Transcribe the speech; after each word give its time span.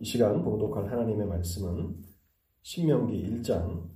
이 0.00 0.04
시간 0.04 0.44
봉독할 0.44 0.88
하나님의 0.92 1.26
말씀은 1.26 2.04
신명기 2.62 3.20
1장 3.20 3.90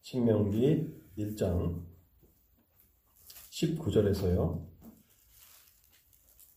신명기 0.00 0.98
1장 1.18 1.84
19절에서요 3.50 4.66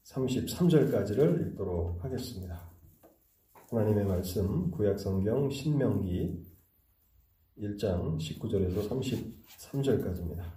33절까지를 0.06 1.52
읽도록 1.52 2.02
하겠습니다. 2.06 2.72
하나님의 3.70 4.06
말씀 4.06 4.72
구약성경 4.72 5.50
신명기 5.50 6.42
1장 7.58 8.18
19절에서 8.18 8.88
33절까지입니다. 8.88 10.54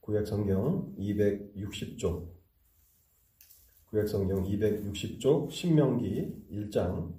구약성경 0.00 0.94
260쪽 0.96 2.41
구약성경 3.92 4.44
260쪽 4.44 5.50
신명기 5.50 6.46
1장 6.50 7.12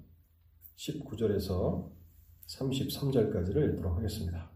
19절에서 0.74 1.88
33절까지를 2.48 3.74
읽도록 3.74 3.96
하겠습니다. 3.96 4.50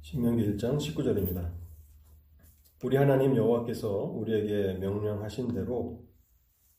신명기 0.00 0.56
1장 0.56 0.78
19절입니다. 0.78 1.52
우리 2.82 2.96
하나님 2.96 3.36
여호와께서 3.36 3.90
우리에게 3.90 4.78
명령하신 4.78 5.52
대로 5.52 6.08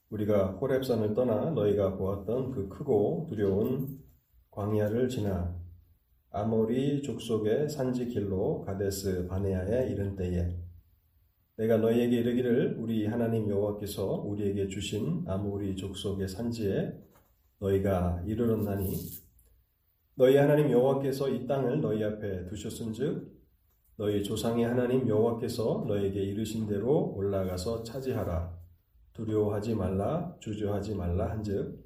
우리가 0.09 0.53
호렙산을 0.53 1.13
떠나 1.13 1.51
너희가 1.51 1.97
보았던 1.97 2.49
그 2.49 2.67
크고 2.67 3.27
두려운 3.29 4.03
광야를 4.49 5.07
지나 5.07 5.58
아모리 6.31 7.01
족속의 7.01 7.69
산지 7.69 8.07
길로 8.07 8.61
가데스 8.61 9.25
바네아에 9.27 9.89
이른 9.91 10.15
때에 10.15 10.55
내가 11.57 11.77
너희에게 11.77 12.17
이르기를 12.19 12.75
우리 12.79 13.05
하나님 13.07 13.49
여호와께서 13.49 14.05
우리에게 14.21 14.67
주신 14.67 15.23
아모리 15.27 15.75
족속의 15.75 16.27
산지에 16.29 16.93
너희가 17.59 18.23
이르렀나니 18.25 18.93
너희 20.15 20.37
하나님 20.37 20.69
여호와께서 20.71 21.29
이 21.29 21.47
땅을 21.47 21.81
너희 21.81 22.03
앞에 22.03 22.45
두셨은즉 22.45 23.39
너희 23.97 24.23
조상의 24.23 24.65
하나님 24.65 25.07
여호와께서 25.07 25.85
너에게 25.87 26.21
이르신 26.23 26.67
대로 26.67 27.13
올라가서 27.15 27.83
차지하라. 27.83 28.57
두려워하지 29.13 29.75
말라 29.75 30.37
주저하지 30.39 30.95
말라 30.95 31.31
한즉 31.31 31.83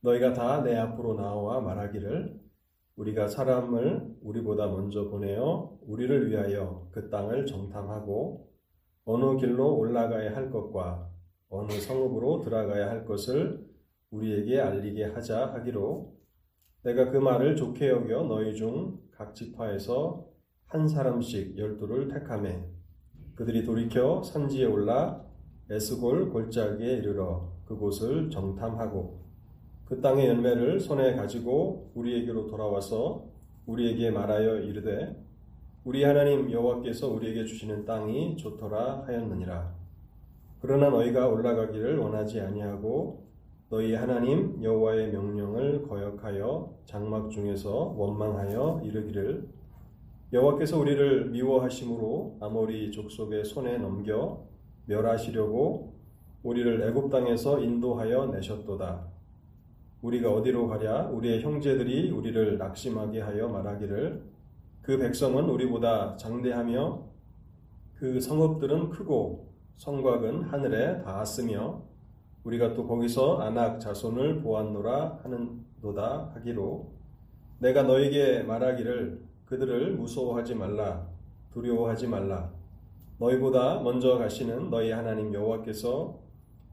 너희가 0.00 0.32
다 0.32 0.62
내 0.64 0.74
앞으로 0.76 1.14
나와 1.14 1.60
말하기를 1.60 2.40
우리가 2.96 3.28
사람을 3.28 4.16
우리보다 4.22 4.68
먼저 4.68 5.08
보내어 5.08 5.78
우리를 5.82 6.30
위하여 6.30 6.88
그 6.92 7.10
땅을 7.10 7.46
정탐하고 7.46 8.48
어느 9.04 9.36
길로 9.36 9.76
올라가야 9.76 10.34
할 10.34 10.50
것과 10.50 11.10
어느 11.48 11.72
성읍으로 11.72 12.40
들어가야 12.40 12.90
할 12.90 13.04
것을 13.04 13.66
우리에게 14.10 14.60
알리게 14.60 15.04
하자 15.06 15.52
하기로 15.54 16.14
내가 16.84 17.10
그 17.10 17.16
말을 17.18 17.56
좋게 17.56 17.88
여겨 17.88 18.24
너희 18.24 18.54
중 18.54 19.04
각 19.16 19.34
지파에서 19.34 20.26
한 20.66 20.88
사람씩 20.88 21.56
열두를 21.56 22.08
택하매 22.08 22.64
그들이 23.36 23.64
돌이켜 23.64 24.22
산지에 24.22 24.64
올라 24.66 25.24
에스골 25.70 26.30
골짜기에 26.30 26.94
이르러 26.94 27.52
그곳을 27.64 28.28
정탐하고 28.30 29.23
그 29.86 30.00
땅의 30.00 30.26
열매를 30.28 30.80
손에 30.80 31.14
가지고 31.14 31.90
우리에게로 31.94 32.46
돌아와서 32.46 33.26
우리에게 33.66 34.10
말하여 34.10 34.60
이르되 34.60 35.14
우리 35.84 36.02
하나님 36.04 36.50
여호와께서 36.50 37.08
우리에게 37.08 37.44
주시는 37.44 37.84
땅이 37.84 38.36
좋더라 38.36 39.04
하였느니라 39.06 39.74
그러나 40.60 40.88
너희가 40.88 41.28
올라가기를 41.28 41.98
원하지 41.98 42.40
아니하고 42.40 43.24
너희 43.68 43.94
하나님 43.94 44.62
여호와의 44.62 45.10
명령을 45.12 45.82
거역하여 45.82 46.74
장막 46.86 47.30
중에서 47.30 47.94
원망하여 47.96 48.80
이르기를 48.84 49.46
여호와께서 50.32 50.78
우리를 50.78 51.26
미워하심으로 51.30 52.38
아모리 52.40 52.90
족속의 52.90 53.44
손에 53.44 53.78
넘겨 53.78 54.42
멸하시려고 54.86 55.94
우리를 56.42 56.88
애굽 56.88 57.10
땅에서 57.10 57.60
인도하여 57.60 58.26
내셨도다. 58.26 59.13
우리가 60.04 60.30
어디로 60.30 60.68
가랴? 60.68 61.08
우리의 61.08 61.40
형제들이 61.40 62.10
우리를 62.10 62.58
낙심하게 62.58 63.22
하여 63.22 63.48
말하기를 63.48 64.22
그 64.82 64.98
백성은 64.98 65.48
우리보다 65.48 66.14
장대하며 66.16 67.02
그 67.94 68.20
성읍들은 68.20 68.90
크고 68.90 69.48
성곽은 69.78 70.42
하늘에 70.42 71.02
닿았으며 71.02 71.82
우리가 72.44 72.74
또 72.74 72.86
거기서 72.86 73.38
안악 73.38 73.80
자손을 73.80 74.42
보았노라 74.42 75.20
하는도다 75.22 76.32
하기로 76.34 76.92
내가 77.60 77.84
너에게 77.84 78.42
말하기를 78.42 79.22
그들을 79.46 79.94
무서워하지 79.94 80.54
말라 80.54 81.06
두려워하지 81.54 82.08
말라. 82.08 82.50
너희보다 83.18 83.80
먼저 83.80 84.18
가시는 84.18 84.68
너희 84.70 84.90
하나님 84.90 85.32
여호와께서 85.32 86.23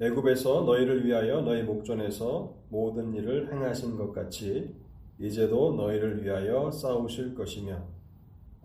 애굽에서 0.01 0.62
너희를 0.62 1.06
위하여 1.06 1.41
너희 1.41 1.62
목전에서 1.62 2.56
모든 2.69 3.13
일을 3.13 3.53
행하신 3.53 3.97
것 3.97 4.12
같이 4.12 4.73
이제도 5.19 5.75
너희를 5.75 6.23
위하여 6.23 6.72
싸우실 6.72 7.35
것이며 7.35 7.84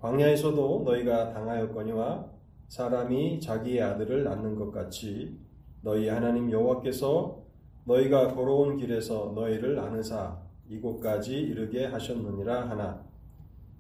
광야에서도 0.01 0.85
너희가 0.87 1.35
당하였거니와 1.35 2.31
사람이 2.69 3.41
자기의 3.41 3.83
아들을 3.83 4.25
낳는 4.25 4.57
것 4.57 4.71
같이 4.71 5.39
너희 5.83 6.09
하나님 6.09 6.51
여호와께서 6.51 7.43
너희가 7.85 8.35
걸어온 8.35 8.79
길에서 8.79 9.33
너희를 9.35 9.79
아느사 9.79 10.41
이곳까지 10.71 11.39
이르게 11.39 11.85
하셨느니라 11.85 12.71
하나 12.71 13.05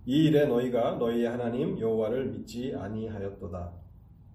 이 0.04 0.26
일에 0.26 0.44
너희가 0.44 0.98
너희 0.98 1.24
하나님 1.24 1.80
여호와를 1.80 2.26
믿지 2.26 2.74
아니하였도다. 2.76 3.72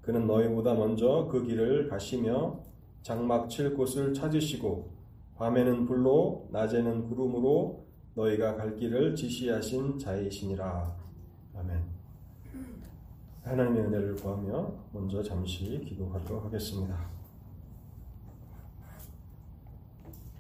그는 0.01 0.25
너희보다 0.25 0.73
먼저 0.73 1.29
그 1.31 1.45
길을 1.45 1.87
가시며 1.87 2.70
장막 3.01 3.49
칠 3.49 3.73
곳을 3.73 4.13
찾으시고 4.13 4.91
밤에는 5.35 5.85
불로 5.85 6.47
낮에는 6.51 7.07
구름으로 7.09 7.85
너희가 8.15 8.55
갈 8.55 8.75
길을 8.75 9.15
지시하신 9.15 9.97
자이시니라 9.97 10.95
아멘 11.55 12.01
하나님의 13.43 13.85
은혜를 13.85 14.15
구하며 14.15 14.71
먼저 14.93 15.21
잠시 15.23 15.81
기도하도록 15.83 16.45
하겠습니다. 16.45 17.09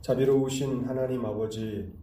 자비로우신 0.01 0.85
하나님 0.85 1.25
아버지, 1.25 1.93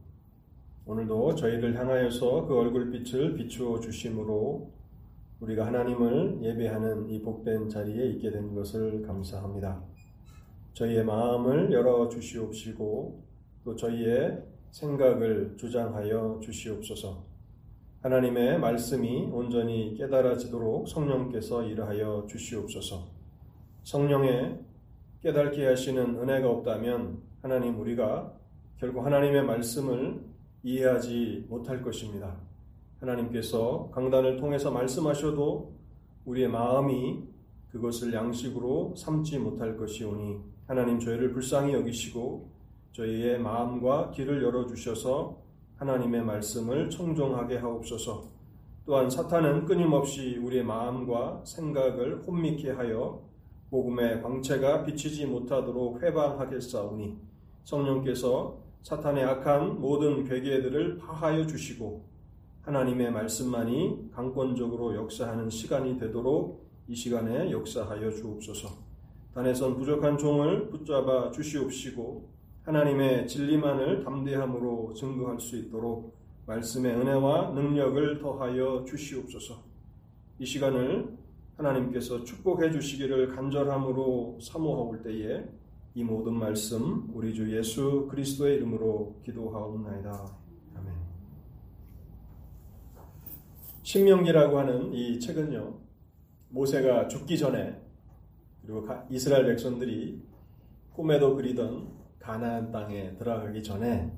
오늘도 0.87 1.35
저희를 1.35 1.77
향하여서 1.77 2.47
그 2.47 2.57
얼굴빛을 2.57 3.35
비추어 3.35 3.81
주심으로 3.81 4.73
우리가 5.41 5.67
하나님을 5.67 6.41
예배하는 6.43 7.09
이 7.09 7.23
복된 7.23 7.69
자리에 7.69 8.07
있게 8.11 8.31
된 8.31 8.55
것을 8.55 9.03
감사합니다. 9.03 9.83
저희의 10.79 11.05
마음을 11.05 11.73
열어 11.73 12.09
주시옵시고 12.09 13.25
또 13.65 13.75
저희의 13.75 14.45
생각을 14.71 15.57
주장하여 15.57 16.39
주시옵소서. 16.41 17.25
하나님의 18.03 18.61
말씀이 18.61 19.29
온전히 19.33 19.97
깨달아지도록 19.99 20.87
성령께서 20.87 21.65
일하여 21.65 22.29
주시옵소서. 22.29 23.09
성령의 23.83 24.61
깨닫게 25.21 25.67
하시는 25.67 26.17
은혜가 26.17 26.49
없다면 26.49 27.23
하나님 27.43 27.81
우리가 27.81 28.33
결국 28.79 29.05
하나님의 29.05 29.47
말씀을 29.47 30.23
이해하지 30.63 31.47
못할 31.49 31.83
것입니다. 31.83 32.37
하나님께서 33.01 33.91
강단을 33.93 34.37
통해서 34.37 34.71
말씀하셔도 34.71 35.73
우리의 36.25 36.47
마음이 36.47 37.25
그것을 37.73 38.15
양식으로 38.15 38.95
삼지 38.97 39.41
못할 39.41 39.77
것이오니 39.77 40.58
하나님 40.69 41.01
저희를 41.01 41.33
불쌍히 41.33 41.73
여기시고 41.73 42.47
저희의 42.93 43.39
마음과 43.39 44.11
길을 44.11 44.43
열어주셔서 44.43 45.39
하나님의 45.77 46.23
말씀을 46.23 46.91
청종하게 46.91 47.57
하옵소서 47.57 48.25
또한 48.85 49.09
사탄은 49.09 49.65
끊임없이 49.65 50.37
우리의 50.37 50.65
마음과 50.65 51.41
생각을 51.47 52.23
혼미케 52.27 52.73
하여 52.73 53.23
복음의 53.71 54.23
광채가 54.23 54.85
비치지 54.85 55.25
못하도록 55.25 56.03
회방하겠사오니 56.03 57.17
성령께서 57.65 58.59
사탄의 58.83 59.25
악한 59.25 59.81
모든 59.81 60.25
괴계들을 60.25 60.99
파하여 60.99 61.47
주시고 61.47 62.05
하나님의 62.61 63.11
말씀만이 63.11 64.11
강권적으로 64.13 64.95
역사하는 64.97 65.49
시간이 65.49 65.99
되도록 65.99 66.69
이 66.89 66.95
시간에 66.95 67.51
역사하여 67.51 68.11
주옵소서. 68.11 68.88
단에선 69.35 69.77
부족한 69.77 70.19
종을 70.19 70.69
붙잡아 70.71 71.31
주시옵시고 71.31 72.29
하나님의 72.65 73.27
진리만을 73.29 74.05
담대함으로 74.05 74.93
증거할 74.95 75.41
수 75.41 75.57
있도록 75.57 76.17
말씀의 76.47 76.93
은혜와 76.95 77.51
능력을 77.51 78.19
더하여 78.19 78.85
주시옵소서. 78.87 79.63
이 80.39 80.47
시간을 80.47 81.17
하나님께서 81.57 82.25
축복해 82.25 82.71
주시기를 82.71 83.29
간절함으로 83.35 84.39
사모하올 84.41 85.03
때에 85.03 85.45
이 85.95 86.05
모든 86.05 86.35
말씀 86.35 87.11
우리 87.13 87.35
주 87.35 87.57
예수 87.57 88.07
그리스도의 88.11 88.57
이름으로 88.57 89.21
기도하옵나이다. 89.25 90.11
아멘. 90.77 90.95
신명기라고 93.83 94.59
하는 94.59 94.93
이 94.93 95.19
책은요. 95.19 95.75
모세가 96.51 97.09
죽기 97.09 97.37
전에 97.37 97.88
그리고 98.69 98.87
이스라엘 99.09 99.47
백성들이 99.47 100.21
꿈에도 100.93 101.35
그리던 101.35 101.89
가나안 102.19 102.71
땅에 102.71 103.15
들어가기 103.17 103.63
전에 103.63 104.13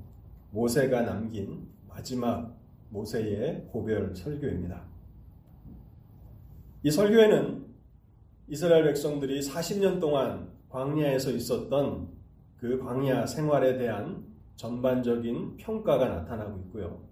모세가 0.50 1.02
남긴 1.02 1.69
마지막 1.87 2.58
모세의 2.88 3.69
고별 3.70 4.12
설교입니다. 4.12 4.82
이 6.82 6.91
설교에는 6.91 7.64
이스라엘 8.49 8.82
백성들이 8.87 9.38
40년 9.41 10.00
동안 10.00 10.50
광야에서 10.69 11.31
있었던 11.31 12.08
그 12.56 12.81
광야 12.81 13.26
생활에 13.26 13.79
대한 13.79 14.26
전반적인 14.56 15.58
평가가 15.58 16.08
나타나고 16.08 16.58
있고요. 16.62 17.06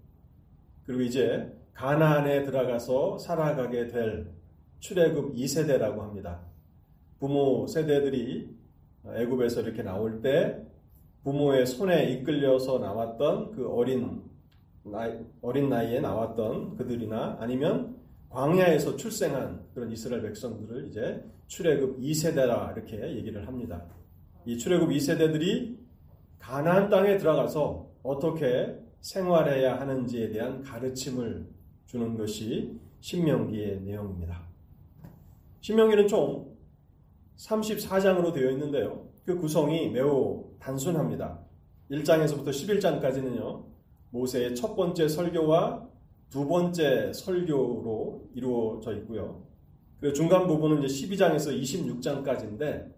그리고 0.85 1.03
이제 1.03 1.57
가나안에 1.73 2.43
들어가서 2.43 3.17
살아가게 3.17 3.87
될 3.87 4.29
출애굽 4.81 5.35
2세대라고 5.35 5.99
합니다. 5.99 6.49
부모 7.19 7.67
세대들이 7.67 8.49
애굽에서 9.05 9.61
이렇게 9.61 9.83
나올 9.83 10.21
때 10.21 10.61
부모의 11.23 11.65
손에 11.65 12.11
이끌려서 12.11 12.79
나왔던 12.79 13.51
그 13.51 13.69
어린 13.69 14.23
나이, 14.83 15.19
어린 15.41 15.69
나이에 15.69 15.99
나왔던 15.99 16.77
그들이나 16.77 17.37
아니면 17.39 17.97
광야에서 18.29 18.95
출생한 18.95 19.65
그런 19.73 19.91
이스라엘 19.91 20.21
백성들을 20.21 20.87
이제 20.87 21.23
출애굽 21.47 21.99
2세대라 21.99 22.75
이렇게 22.75 23.15
얘기를 23.15 23.45
합니다. 23.47 23.85
이 24.45 24.57
출애굽 24.57 24.89
2세대들이 24.89 25.77
가나안 26.37 26.89
땅에 26.89 27.17
들어가서 27.17 27.89
어떻게 28.03 28.79
생활해야 29.01 29.79
하는지에 29.79 30.29
대한 30.29 30.61
가르침을 30.61 31.47
주는 31.85 32.17
것이 32.17 32.79
신명기의 33.01 33.81
내용입니다. 33.81 34.43
신명기는 35.61 36.07
총 36.07 36.55
34장으로 37.39 38.33
되어 38.33 38.51
있는데요. 38.51 39.07
그 39.25 39.37
구성이 39.37 39.89
매우 39.89 40.51
단순합니다. 40.59 41.39
1장에서부터 41.91 42.49
11장까지는요. 42.49 43.65
모세의 44.11 44.55
첫 44.55 44.75
번째 44.75 45.07
설교와 45.07 45.87
두 46.29 46.47
번째 46.47 47.11
설교로 47.13 48.29
이루어져 48.35 48.93
있고요. 48.97 49.43
그 49.99 50.13
중간 50.13 50.47
부분은 50.47 50.83
이제 50.83 51.07
12장에서 51.07 51.59
26장까지인데 51.61 52.91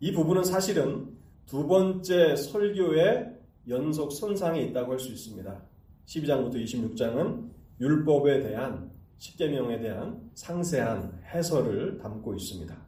이 0.00 0.12
부분은 0.12 0.44
사실은 0.44 1.16
두 1.46 1.66
번째 1.66 2.36
설교의 2.36 3.34
연속 3.68 4.12
선상에 4.12 4.60
있다고 4.62 4.92
할 4.92 4.98
수 4.98 5.12
있습니다. 5.12 5.62
12장부터 6.06 6.54
26장은 6.64 7.50
율법에 7.80 8.40
대한 8.40 8.90
십계명에 9.18 9.80
대한 9.80 10.30
상세한 10.34 11.20
해설을 11.34 11.98
담고 11.98 12.34
있습니다. 12.34 12.87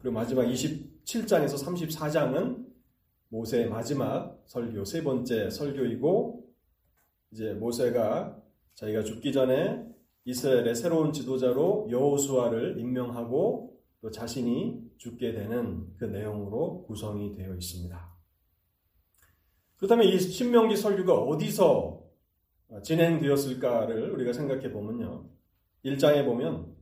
그리고 0.00 0.14
마지막 0.14 0.44
27장에서 0.44 1.64
34장은 1.64 2.66
모세의 3.28 3.68
마지막 3.68 4.42
설교 4.46 4.84
세 4.84 5.02
번째 5.02 5.50
설교이고 5.50 6.48
이제 7.32 7.52
모세가 7.54 8.40
자기가 8.74 9.02
죽기 9.02 9.32
전에 9.32 9.84
이스라엘의 10.24 10.74
새로운 10.74 11.12
지도자로 11.12 11.88
여호수아를 11.90 12.78
임명하고 12.78 13.80
또 14.00 14.10
자신이 14.10 14.82
죽게 14.98 15.32
되는 15.32 15.86
그 15.98 16.04
내용으로 16.04 16.84
구성이 16.86 17.34
되어 17.34 17.54
있습니다. 17.54 18.16
그렇다면 19.76 20.06
이 20.06 20.18
신명기 20.18 20.76
설교가 20.76 21.14
어디서 21.14 22.02
진행되었을까를 22.82 24.10
우리가 24.12 24.32
생각해 24.32 24.72
보면요. 24.72 25.28
1장에 25.84 26.24
보면 26.24 26.74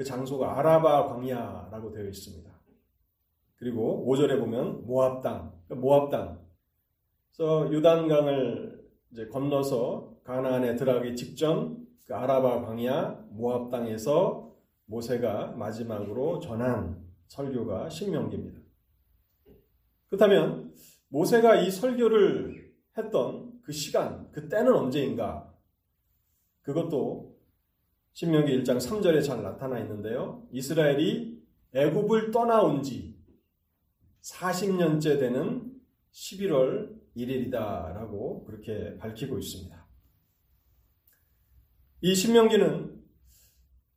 그 0.00 0.04
장소가 0.04 0.58
아라바 0.58 1.08
광야라고 1.08 1.90
되어 1.90 2.06
있습니다. 2.06 2.50
그리고 3.56 4.02
5절에 4.08 4.40
보면 4.40 4.86
모압 4.86 5.22
땅, 5.22 5.52
그러니까 5.66 5.74
모압 5.74 6.10
땅. 6.10 6.40
그래서 7.36 7.70
유단강을 7.70 8.82
이제 9.12 9.26
건너서 9.26 10.16
가나안에 10.24 10.76
들어가기 10.76 11.14
직전 11.16 11.86
그 12.06 12.14
아라바 12.14 12.62
광야 12.62 13.26
모압 13.32 13.70
땅에서 13.70 14.56
모세가 14.86 15.48
마지막으로 15.58 16.40
전한 16.40 17.04
설교가 17.26 17.90
신명기입니다. 17.90 18.58
그렇다면 20.08 20.72
모세가 21.08 21.56
이 21.56 21.70
설교를 21.70 22.72
했던 22.96 23.52
그 23.64 23.72
시간, 23.72 24.32
그 24.32 24.48
때는 24.48 24.72
언제인가? 24.72 25.52
그것도 26.62 27.36
신명기 28.12 28.62
1장 28.62 28.76
3절에 28.78 29.24
잘 29.24 29.42
나타나 29.42 29.78
있는데요. 29.80 30.46
이스라엘이 30.52 31.40
애굽을 31.72 32.30
떠나온 32.30 32.82
지 32.82 33.16
40년째 34.22 35.18
되는 35.18 35.72
11월 36.12 37.00
1일이다라고 37.16 38.44
그렇게 38.44 38.96
밝히고 38.98 39.38
있습니다. 39.38 39.86
이 42.02 42.14
신명기는 42.14 43.00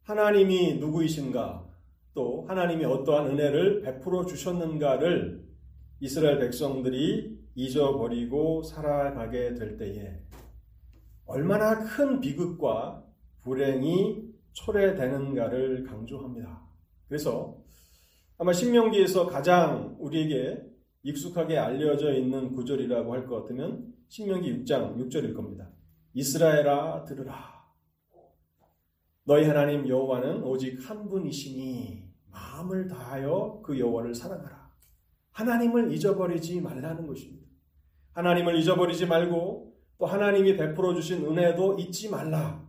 하나님이 0.04 0.76
누구이신가 0.80 1.70
또 2.14 2.46
하나님이 2.48 2.86
어떠한 2.86 3.32
은혜를 3.32 3.82
베풀어 3.82 4.26
주셨는가를 4.26 5.44
이스라엘 6.00 6.38
백성들이 6.40 7.40
잊어버리고 7.56 8.64
살아가게 8.64 9.56
될 9.56 9.78
때에 9.78 10.20
얼마나 11.26 11.80
큰 11.80 12.20
비극과 12.20 13.06
불행이 13.44 14.24
초래되는가를 14.54 15.84
강조합니다. 15.84 16.62
그래서 17.08 17.58
아마 18.38 18.54
신명기에서 18.54 19.28
가장 19.28 19.96
우리에게 20.00 20.62
익숙하게 21.04 21.58
알려져 21.58 22.14
있는 22.14 22.52
구절이라고 22.52 23.14
할 23.14 23.26
것 23.28 23.42
같으면 23.42 23.94
신명기 24.08 24.64
6장 24.64 24.98
6절일 24.98 25.36
겁니다. 25.36 25.70
이스라엘아 26.14 27.04
들으라. 27.06 27.64
너희 29.26 29.46
하나님 29.46 29.88
여호와는 29.88 30.44
오직 30.44 30.78
한 30.90 31.08
분이시니 31.08 32.10
마음을 32.32 32.88
다하여 32.88 33.62
그 33.64 33.80
여호와를 33.80 34.14
사랑하라. 34.14 34.72
하나님을 35.32 35.92
잊어버리지 35.92 36.62
말라는 36.62 37.08
것입니다. 37.08 37.48
하나님을 38.14 38.56
잊어버리지 38.58 39.06
말고 39.06 39.74
또 39.98 40.06
하나님이 40.06 40.58
베풀어 40.58 40.94
주신 40.94 41.26
은혜도 41.26 41.80
잊지 41.80 42.10
말라. 42.10 42.64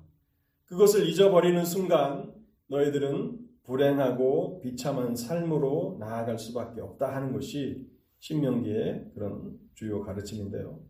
그것을 0.67 1.07
잊어버리는 1.09 1.65
순간 1.65 2.33
너희들은 2.69 3.39
불행하고 3.65 4.61
비참한 4.61 5.15
삶으로 5.15 5.97
나아갈 5.99 6.39
수밖에 6.39 6.81
없다 6.81 7.15
하는 7.15 7.33
것이 7.33 7.87
신명기의 8.19 9.11
그런 9.15 9.59
주요 9.75 10.03
가르침인데요. 10.03 10.81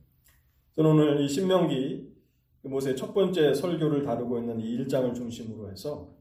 저는 0.77 0.91
오늘 0.91 1.21
이 1.21 1.29
신명기 1.29 2.13
모세의 2.63 2.97
첫 2.97 3.13
번째 3.13 3.55
설교를 3.55 4.05
다루고 4.05 4.39
있는 4.39 4.61
이 4.61 4.79
1장을 4.79 5.15
중심으로 5.15 5.71
해서 5.71 6.15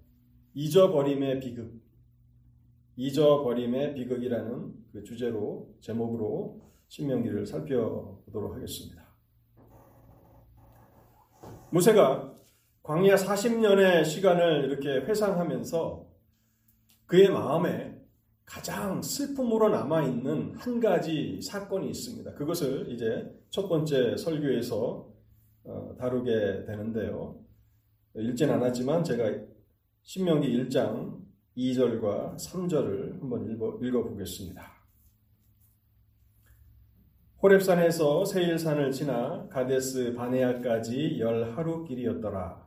잊어버림의 0.53 1.39
비극, 1.39 1.81
잊어버림의 2.95 3.95
비극이라는 3.95 4.73
그 4.91 5.03
주제로 5.03 5.73
제목으로 5.81 6.61
신명기를 6.87 7.45
살펴보도록 7.45 8.55
하겠습니다. 8.55 9.03
모세가 11.71 12.32
광야 12.83 13.15
40년의 13.15 14.03
시간을 14.03 14.65
이렇게 14.65 15.05
회상하면서 15.05 16.05
그의 17.05 17.29
마음에 17.29 17.97
가장 18.43 19.01
슬픔으로 19.01 19.69
남아있는 19.69 20.55
한 20.57 20.79
가지 20.81 21.39
사건이 21.41 21.89
있습니다. 21.89 22.33
그것을 22.33 22.91
이제 22.91 23.33
첫 23.49 23.69
번째 23.69 24.17
설교에서 24.17 25.09
어, 25.63 25.95
다루게 25.97 26.65
되는데요. 26.65 27.39
읽진 28.15 28.49
않았지만 28.49 29.05
제가 29.05 29.31
신명기 30.01 30.49
1장 30.65 31.21
2절과 31.55 32.35
3절을 32.35 33.21
한번 33.21 33.49
읽어, 33.49 33.79
읽어보겠습니다. 33.81 34.61
호랩산에서 37.41 38.25
세일산을 38.25 38.91
지나 38.91 39.47
가데스 39.49 40.13
바네아까지 40.15 41.19
열 41.19 41.55
하루 41.55 41.85
길이었더라. 41.85 42.62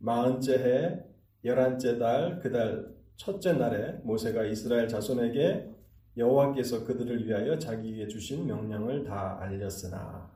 마흔째 0.00 0.58
해 0.58 1.04
열한째 1.44 1.98
달 1.98 2.40
그 2.40 2.50
달 2.50 3.00
첫째 3.20 3.52
날에 3.52 3.92
모세가 4.02 4.44
이스라엘 4.46 4.88
자손에게 4.88 5.70
여호와께서 6.16 6.84
그들을 6.84 7.26
위하여 7.26 7.58
자기에게 7.58 8.08
주신 8.08 8.46
명령을 8.46 9.04
다 9.04 9.38
알렸으나 9.40 10.32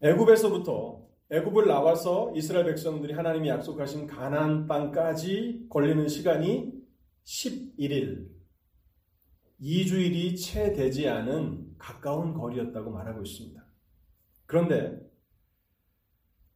애굽에서부터 0.00 1.06
애굽을 1.28 1.68
나와서 1.68 2.32
이스라엘 2.34 2.64
백성들이 2.64 3.12
하나님이 3.12 3.50
약속하신 3.50 4.06
가나안 4.06 4.66
땅까지 4.66 5.66
걸리는 5.68 6.08
시간이 6.08 6.72
11일, 7.24 8.28
2주일이 9.60 10.42
채 10.42 10.72
되지 10.72 11.06
않은 11.06 11.74
가까운 11.76 12.32
거리였다고 12.32 12.90
말하고 12.90 13.22
있습니다. 13.22 13.62
그런데 14.46 14.98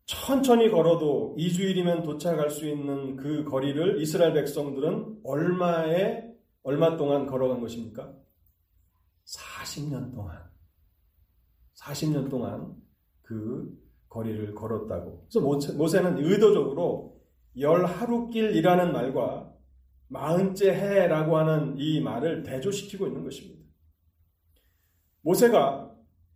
천천히 0.06 0.70
걸어도 0.70 1.34
2주일이면 1.38 2.04
도착할 2.04 2.50
수 2.50 2.68
있는 2.68 3.16
그 3.16 3.44
거리를 3.44 4.00
이스라엘 4.00 4.34
백성들은 4.34 5.20
얼마에 5.24 6.24
얼마 6.62 6.96
동안 6.96 7.26
걸어간 7.26 7.60
것입니까? 7.60 8.14
40년 9.24 10.14
동안. 10.14 10.38
40년 11.74 12.28
동안 12.28 12.74
그 13.22 13.72
거리를 14.08 14.54
걸었다고. 14.54 15.26
그래서 15.28 15.74
모세는 15.74 16.18
의도적으로 16.18 17.20
열 17.58 17.86
하루 17.86 18.28
길이라는 18.28 18.92
말과 18.92 19.52
마흔째 20.08 20.72
해라고 20.72 21.38
하는 21.38 21.76
이 21.78 22.00
말을 22.00 22.42
대조시키고 22.42 23.06
있는 23.06 23.24
것입니다. 23.24 23.64
모세가 25.22 25.94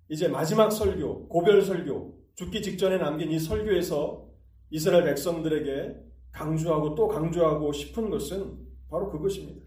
이제 0.08 0.26
마지막 0.26 0.70
설교, 0.70 1.28
고별 1.28 1.60
설교, 1.62 2.17
죽기 2.38 2.62
직전에 2.62 2.98
남긴 2.98 3.32
이 3.32 3.38
설교에서 3.40 4.30
이스라엘 4.70 5.02
백성들에게 5.02 5.96
강조하고 6.30 6.94
또 6.94 7.08
강조하고 7.08 7.72
싶은 7.72 8.10
것은 8.10 8.64
바로 8.88 9.10
그것입니다. 9.10 9.60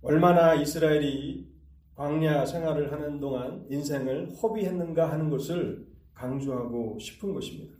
얼마나 0.00 0.54
이스라엘이 0.54 1.52
광야 1.96 2.46
생활을 2.46 2.92
하는 2.92 3.18
동안 3.18 3.66
인생을 3.68 4.36
허비했는가 4.36 5.10
하는 5.10 5.28
것을 5.28 5.88
강조하고 6.12 7.00
싶은 7.00 7.34
것입니다. 7.34 7.76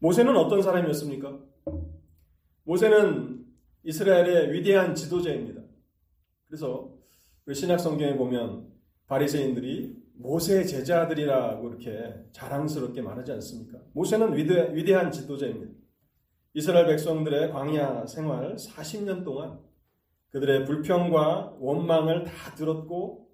모세는 0.00 0.36
어떤 0.36 0.62
사람이었습니까? 0.62 1.38
모세는 2.64 3.46
이스라엘의 3.84 4.54
위대한 4.54 4.96
지도자입니다. 4.96 5.62
그래서 6.48 6.92
신약 7.52 7.78
성경에 7.78 8.16
보면 8.16 8.72
바리새인들이 9.06 9.99
모세의 10.20 10.66
제자들이라고 10.66 11.68
이렇게 11.68 12.14
자랑스럽게 12.32 13.02
말하지 13.02 13.32
않습니까? 13.32 13.78
모세는 13.92 14.36
위대, 14.36 14.74
위대한 14.74 15.10
지도자입니다. 15.10 15.72
이스라엘 16.54 16.86
백성들의 16.86 17.52
광야 17.52 18.06
생활 18.06 18.56
40년 18.56 19.24
동안 19.24 19.60
그들의 20.30 20.64
불평과 20.64 21.56
원망을 21.58 22.24
다 22.24 22.54
들었고 22.54 23.28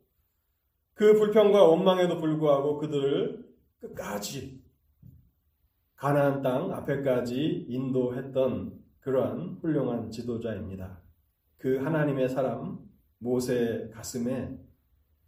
그 0.95 1.15
불평과 1.15 1.65
원망에도 1.65 2.19
불구하고 2.19 2.79
그들을 2.79 3.47
끝까지 3.81 4.65
가나안 5.97 6.43
땅 6.43 6.73
앞에까지 6.73 7.67
인도했던 7.69 8.79
그러한 9.01 9.59
훌륭한 9.61 10.11
지도자입니다. 10.11 11.01
그 11.59 11.79
하나님의 11.79 12.29
사람 12.29 12.79
모세 13.19 13.91
가슴에 13.93 14.59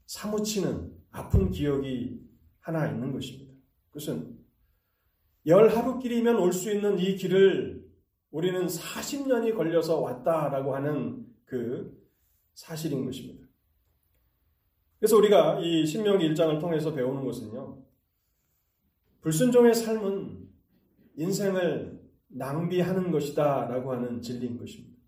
사무치는 0.06 0.97
아픈 1.10 1.50
기억이 1.50 2.20
하나 2.60 2.88
있는 2.90 3.12
것입니다. 3.12 3.52
그것은 3.88 4.38
열 5.46 5.68
하루길이면 5.68 6.36
올 6.36 6.52
수 6.52 6.70
있는 6.72 6.98
이 6.98 7.16
길을 7.16 7.86
우리는 8.30 8.66
40년이 8.66 9.54
걸려서 9.54 10.00
왔다라고 10.00 10.74
하는 10.74 11.26
그 11.44 11.98
사실인 12.54 13.04
것입니다. 13.06 13.46
그래서 14.98 15.16
우리가 15.16 15.60
이 15.60 15.86
신명기 15.86 16.28
1장을 16.30 16.60
통해서 16.60 16.92
배우는 16.92 17.24
것은요. 17.24 17.82
불순종의 19.20 19.74
삶은 19.74 20.48
인생을 21.16 22.00
낭비하는 22.28 23.10
것이다 23.10 23.66
라고 23.68 23.92
하는 23.92 24.20
진리인 24.20 24.58
것입니다. 24.58 24.98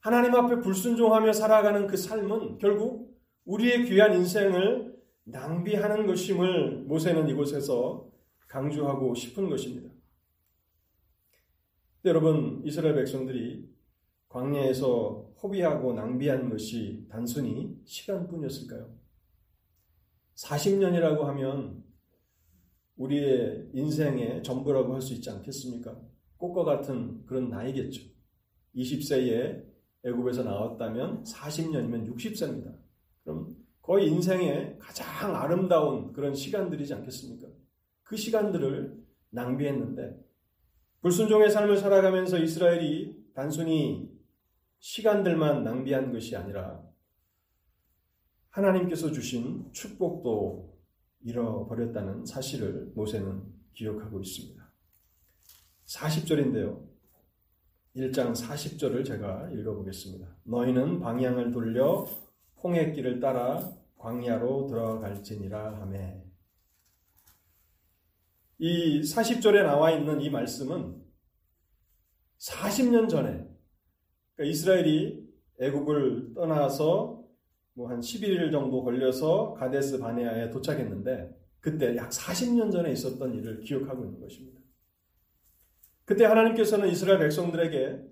하나님 0.00 0.34
앞에 0.34 0.60
불순종하며 0.60 1.32
살아가는 1.32 1.86
그 1.86 1.96
삶은 1.96 2.58
결국 2.58 3.17
우리의 3.48 3.86
귀한 3.86 4.14
인생을 4.14 4.94
낭비하는 5.24 6.06
것임을 6.06 6.82
모세는 6.82 7.28
이곳에서 7.30 8.10
강조하고 8.46 9.14
싶은 9.14 9.48
것입니다. 9.48 9.90
여러분, 12.04 12.62
이스라엘 12.64 12.94
백성들이 12.94 13.66
광야에서 14.28 15.32
허비하고 15.42 15.94
낭비한 15.94 16.50
것이 16.50 17.06
단순히 17.08 17.80
시간뿐이었을까요? 17.86 18.94
40년이라고 20.34 21.20
하면 21.22 21.82
우리의 22.96 23.70
인생의 23.72 24.42
전부라고 24.42 24.92
할 24.92 25.00
수 25.00 25.14
있지 25.14 25.30
않겠습니까? 25.30 25.98
꽃과 26.36 26.64
같은 26.64 27.24
그런 27.24 27.48
나이겠죠. 27.48 28.02
20세에 28.76 29.64
애굽에서 30.04 30.44
나왔다면 30.44 31.24
40년이면 31.24 32.14
60세입니다. 32.14 32.87
거의 33.88 34.08
인생의 34.08 34.76
가장 34.78 35.34
아름다운 35.34 36.12
그런 36.12 36.34
시간들이지 36.34 36.92
않겠습니까? 36.92 37.48
그 38.02 38.18
시간들을 38.18 39.02
낭비했는데 39.30 40.14
불순종의 41.00 41.50
삶을 41.50 41.78
살아가면서 41.78 42.36
이스라엘이 42.36 43.16
단순히 43.34 44.10
시간들만 44.78 45.64
낭비한 45.64 46.12
것이 46.12 46.36
아니라 46.36 46.82
하나님께서 48.50 49.10
주신 49.10 49.72
축복도 49.72 50.78
잃어버렸다는 51.22 52.26
사실을 52.26 52.92
모세는 52.94 53.42
기억하고 53.72 54.20
있습니다. 54.20 54.70
40절인데요. 55.86 56.86
1장 57.96 58.36
40절을 58.36 59.06
제가 59.06 59.48
읽어보겠습니다. 59.50 60.36
너희는 60.44 61.00
방향을 61.00 61.52
돌려 61.52 62.06
홍해길을 62.62 63.20
따라 63.20 63.77
광야로 63.98 64.66
들어갈지니라 64.66 65.80
하매 65.80 66.22
이 68.58 69.00
40절에 69.02 69.62
나와 69.62 69.90
있는 69.90 70.20
이 70.20 70.30
말씀은 70.30 71.02
40년 72.38 73.08
전에 73.08 73.46
그러니까 74.34 74.52
이스라엘이 74.52 75.28
애국을 75.60 76.34
떠나서 76.34 77.18
뭐 77.74 77.88
한 77.88 78.00
11일 78.00 78.50
정도 78.50 78.82
걸려서 78.82 79.54
가데스 79.54 79.98
바네아에 79.98 80.50
도착했는데 80.50 81.36
그때 81.60 81.96
약 81.96 82.10
40년 82.10 82.72
전에 82.72 82.90
있었던 82.92 83.34
일을 83.34 83.60
기억하고 83.60 84.04
있는 84.04 84.20
것입니다. 84.20 84.60
그때 86.04 86.24
하나님께서는 86.24 86.88
이스라엘 86.88 87.20
백성들에게 87.20 88.02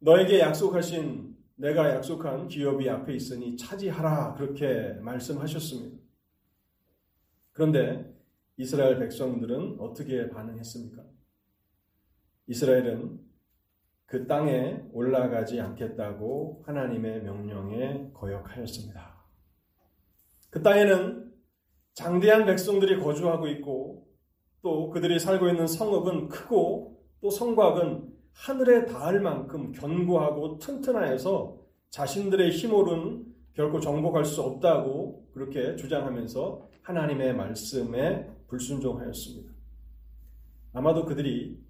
너에게 0.00 0.40
약속하신 0.40 1.27
내가 1.58 1.90
약속한 1.90 2.46
기업이 2.46 2.88
앞에 2.88 3.14
있으니 3.14 3.56
차지하라 3.56 4.34
그렇게 4.34 4.92
말씀하셨습니다. 5.00 5.98
그런데 7.52 8.14
이스라엘 8.56 8.98
백성들은 9.00 9.78
어떻게 9.80 10.28
반응했습니까? 10.30 11.02
이스라엘은 12.46 13.20
그 14.06 14.26
땅에 14.26 14.84
올라가지 14.92 15.60
않겠다고 15.60 16.62
하나님의 16.64 17.24
명령에 17.24 18.12
거역하였습니다. 18.14 19.18
그 20.50 20.62
땅에는 20.62 21.32
장대한 21.92 22.46
백성들이 22.46 23.00
거주하고 23.00 23.48
있고 23.48 24.06
또 24.62 24.90
그들이 24.90 25.18
살고 25.18 25.48
있는 25.48 25.66
성읍은 25.66 26.28
크고 26.28 27.04
또 27.20 27.30
성곽은 27.30 28.17
하늘에 28.38 28.86
닿을 28.86 29.20
만큼 29.20 29.72
견고하고 29.72 30.58
튼튼하여서 30.58 31.58
자신들의 31.90 32.52
힘으로는 32.52 33.26
결코 33.52 33.80
정복할 33.80 34.24
수 34.24 34.42
없다고 34.42 35.28
그렇게 35.32 35.74
주장하면서 35.74 36.68
하나님의 36.82 37.34
말씀에 37.34 38.30
불순종하였습니다. 38.46 39.52
아마도 40.72 41.04
그들이 41.04 41.60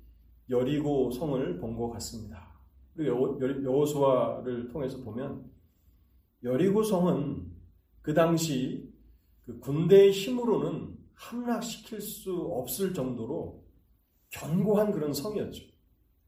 여리고 0.51 1.11
성을 1.11 1.59
본 1.59 1.77
것 1.77 1.91
같습니다. 1.91 2.49
여호수아를 2.99 4.69
통해서 4.69 5.03
보면 5.03 5.51
여리고 6.43 6.83
성은 6.83 7.47
그 8.03 8.13
당시 8.13 8.93
그 9.47 9.59
군대의 9.61 10.13
힘으로는 10.13 10.97
함락시킬 11.15 12.01
수 12.01 12.35
없을 12.37 12.93
정도로 12.93 13.65
견고한 14.31 14.93
그런 14.93 15.15
성이었죠. 15.15 15.65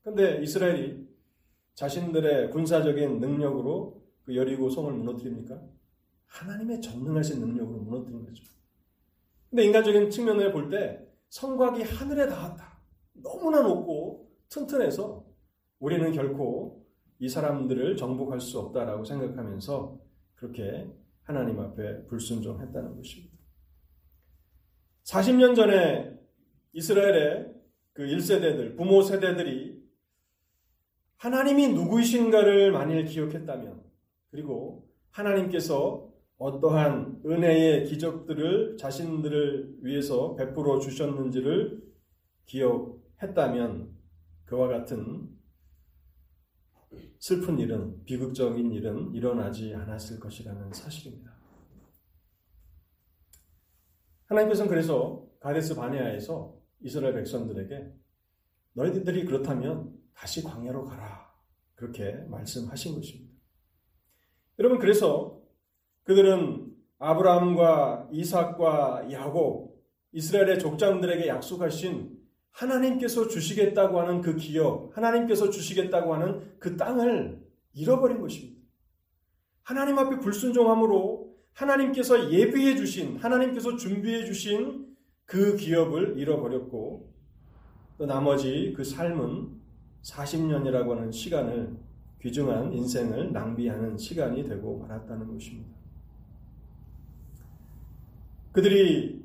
그런데 0.03 0.43
이스라엘이 0.43 1.09
자신들의 1.75 2.51
군사적인 2.51 3.21
능력으로 3.21 4.03
그 4.25 4.37
여리고 4.37 4.69
성을 4.71 4.93
무너뜨립니까? 4.93 5.61
하나님의 6.27 6.81
전능하신 6.81 7.41
능력으로 7.41 7.79
무너뜨린 7.79 8.25
거죠. 8.25 8.45
근데 9.49 9.65
인간적인 9.65 10.11
측면을 10.11 10.53
볼 10.53 10.71
때 10.71 11.07
성곽이 11.31 11.83
하늘에 11.83 12.27
닿았다. 12.27 12.81
너무나 13.15 13.63
높고 13.63 14.31
튼튼해서 14.49 15.25
우리는 15.79 16.13
결코 16.13 16.87
이 17.19 17.29
사람들을 17.29 17.97
정복할 17.97 18.41
수 18.41 18.59
없다라고 18.59 19.05
생각하면서 19.05 20.01
그렇게 20.35 20.91
하나님 21.23 21.61
앞에 21.61 22.07
불순종했다는 22.07 22.97
것입니다. 22.97 23.37
40년 25.05 25.55
전에 25.55 26.19
이스라엘의 26.73 27.53
그 27.93 28.05
1세대들, 28.05 28.77
부모 28.77 29.03
세대들이 29.03 29.80
하나님이 31.21 31.75
누구이신가를 31.75 32.73
만일 32.73 33.05
기억했다면, 33.05 33.85
그리고 34.31 34.89
하나님께서 35.11 36.11
어떠한 36.39 37.21
은혜의 37.27 37.85
기적들을 37.85 38.79
자신들을 38.79 39.81
위해서 39.83 40.35
베풀어 40.35 40.81
주셨는지를 40.81 41.83
기억했다면, 42.47 43.95
그와 44.47 44.69
같은 44.69 45.29
슬픈 47.19 47.59
일은, 47.59 48.03
비극적인 48.05 48.73
일은 48.73 49.13
일어나지 49.13 49.75
않았을 49.75 50.19
것이라는 50.21 50.73
사실입니다. 50.73 51.37
하나님께서는 54.25 54.71
그래서 54.71 55.29
가데스 55.39 55.75
바네아에서 55.75 56.59
이스라엘 56.81 57.13
백성들에게 57.13 57.93
너희들이 58.73 59.27
그렇다면 59.27 60.00
다시 60.15 60.43
광야로 60.43 60.85
가라. 60.85 61.31
그렇게 61.75 62.13
말씀하신 62.29 62.95
것입니다. 62.95 63.35
여러분 64.59 64.79
그래서 64.79 65.41
그들은 66.05 66.75
아브라함과 66.99 68.09
이삭과 68.13 69.11
야곱 69.11 69.81
이스라엘의 70.13 70.59
족장들에게 70.59 71.27
약속하신 71.29 72.19
하나님께서 72.51 73.29
주시겠다고 73.29 74.01
하는 74.01 74.21
그 74.21 74.37
기업, 74.37 74.97
하나님께서 74.97 75.51
주시겠다고 75.51 76.15
하는 76.15 76.59
그 76.59 76.77
땅을 76.77 77.41
잃어버린 77.73 78.21
것입니다. 78.21 78.61
하나님 79.63 79.99
앞에 79.99 80.19
불순종함으로 80.19 81.37
하나님께서 81.53 82.31
예비해 82.33 82.77
주신, 82.77 83.17
하나님께서 83.19 83.77
준비해 83.77 84.25
주신 84.25 84.97
그 85.25 85.57
기업을 85.57 86.19
잃어버렸고, 86.19 87.15
또 87.99 88.07
나머지 88.07 88.75
그 88.77 88.83
삶은 88.83 89.60
40년이라고 90.03 90.97
하는 90.97 91.11
시간을, 91.11 91.77
귀중한 92.21 92.73
인생을 92.73 93.33
낭비하는 93.33 93.97
시간이 93.97 94.45
되고 94.45 94.79
말았다는 94.79 95.33
것입니다. 95.33 95.71
그들이 98.53 99.25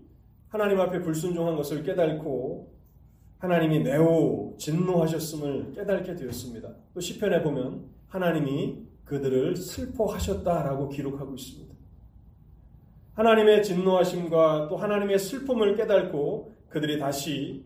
하나님 0.50 0.79
앞에 0.79 1.01
불순종한 1.01 1.55
것을 1.55 1.84
깨닫고 1.84 2.74
하나님이 3.39 3.79
매우 3.79 4.55
진노하셨음을 4.58 5.74
깨닫게 5.74 6.15
되었습니다. 6.15 6.74
또 6.94 7.00
시편에 7.00 7.41
보면 7.44 7.86
하나님이 8.08 8.86
그들을 9.03 9.55
슬퍼하셨다라고 9.55 10.89
기록하고 10.89 11.36
있습니다. 11.36 11.75
하나님의 13.13 13.63
진노하심과 13.63 14.67
또 14.70 14.77
하나님의 14.77 15.20
슬픔을 15.20 15.75
깨닫고 15.75 16.53
그들이 16.70 17.00
다시 17.00 17.65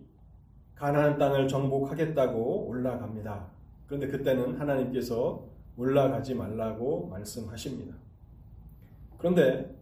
가나안 0.79 1.17
땅을 1.17 1.49
정복하겠다고 1.49 2.67
올라갑니다. 2.67 3.47
그런데 3.85 4.07
그때는 4.07 4.57
하나님께서 4.57 5.45
올라가지 5.75 6.33
말라고 6.33 7.07
말씀하십니다. 7.07 7.95
그런데 9.17 9.75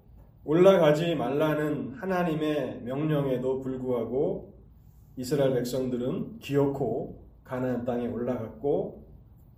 올라가지 0.44 1.14
말라는 1.14 1.94
하나님의 1.94 2.82
명령에도 2.82 3.60
불구하고 3.60 4.56
이스라엘 5.18 5.54
백성들은 5.54 6.40
기어코 6.40 7.28
가나안 7.44 7.86
땅에 7.86 8.08
올라갔고 8.08 9.06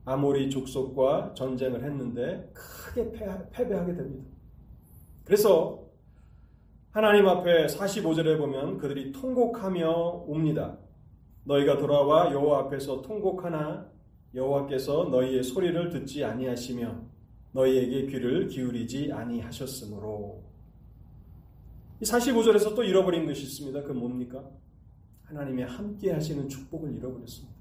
아모리 0.03 0.50
족속과 0.50 1.36
전쟁을 1.36 1.86
했는데 1.86 2.51
크게 2.53 3.12
패배하게 3.51 3.96
됩니다. 3.96 4.29
그래서 5.24 5.86
하나님 6.91 7.27
앞에 7.27 7.67
45절에 7.67 8.38
보면 8.38 8.77
그들이 8.77 9.13
통곡하며 9.13 9.89
옵니다. 10.27 10.77
너희가 11.43 11.77
돌아와 11.77 12.31
여호와 12.31 12.60
앞에서 12.65 13.01
통곡하나 13.01 13.89
여호와께서 14.34 15.05
너희의 15.05 15.43
소리를 15.43 15.89
듣지 15.89 16.23
아니하시며 16.23 17.02
너희에게 17.52 18.06
귀를 18.08 18.47
기울이지 18.47 19.12
아니하셨으므로 19.12 20.43
이 22.02 22.04
45절에서 22.04 22.75
또 22.75 22.84
잃어버린 22.84 23.25
것이 23.25 23.43
있습니다. 23.43 23.84
그 23.84 23.91
뭡니까? 23.91 24.43
하나님의 25.23 25.65
함께 25.65 26.12
하시는 26.12 26.47
축복을 26.47 26.95
잃어버렸습니다. 26.95 27.58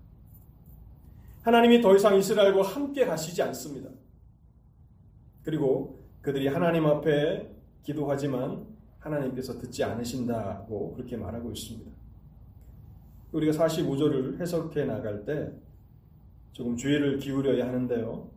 하나님이 1.42 1.80
더 1.80 1.96
이상 1.96 2.16
이스라엘과 2.16 2.62
함께 2.62 3.04
가시지 3.06 3.42
않습니다. 3.42 3.90
그리고 5.42 6.04
그들이 6.20 6.46
하나님 6.48 6.86
앞에 6.86 7.50
기도하지만 7.82 8.66
하나님께서 8.98 9.58
듣지 9.58 9.82
않으신다고 9.82 10.92
그렇게 10.94 11.16
말하고 11.16 11.50
있습니다. 11.50 11.97
우리가 13.32 13.52
45절을 13.52 14.40
해석해 14.40 14.84
나갈 14.84 15.24
때 15.24 15.52
조금 16.52 16.76
주의를 16.76 17.18
기울여야 17.18 17.66
하는데요. 17.66 18.30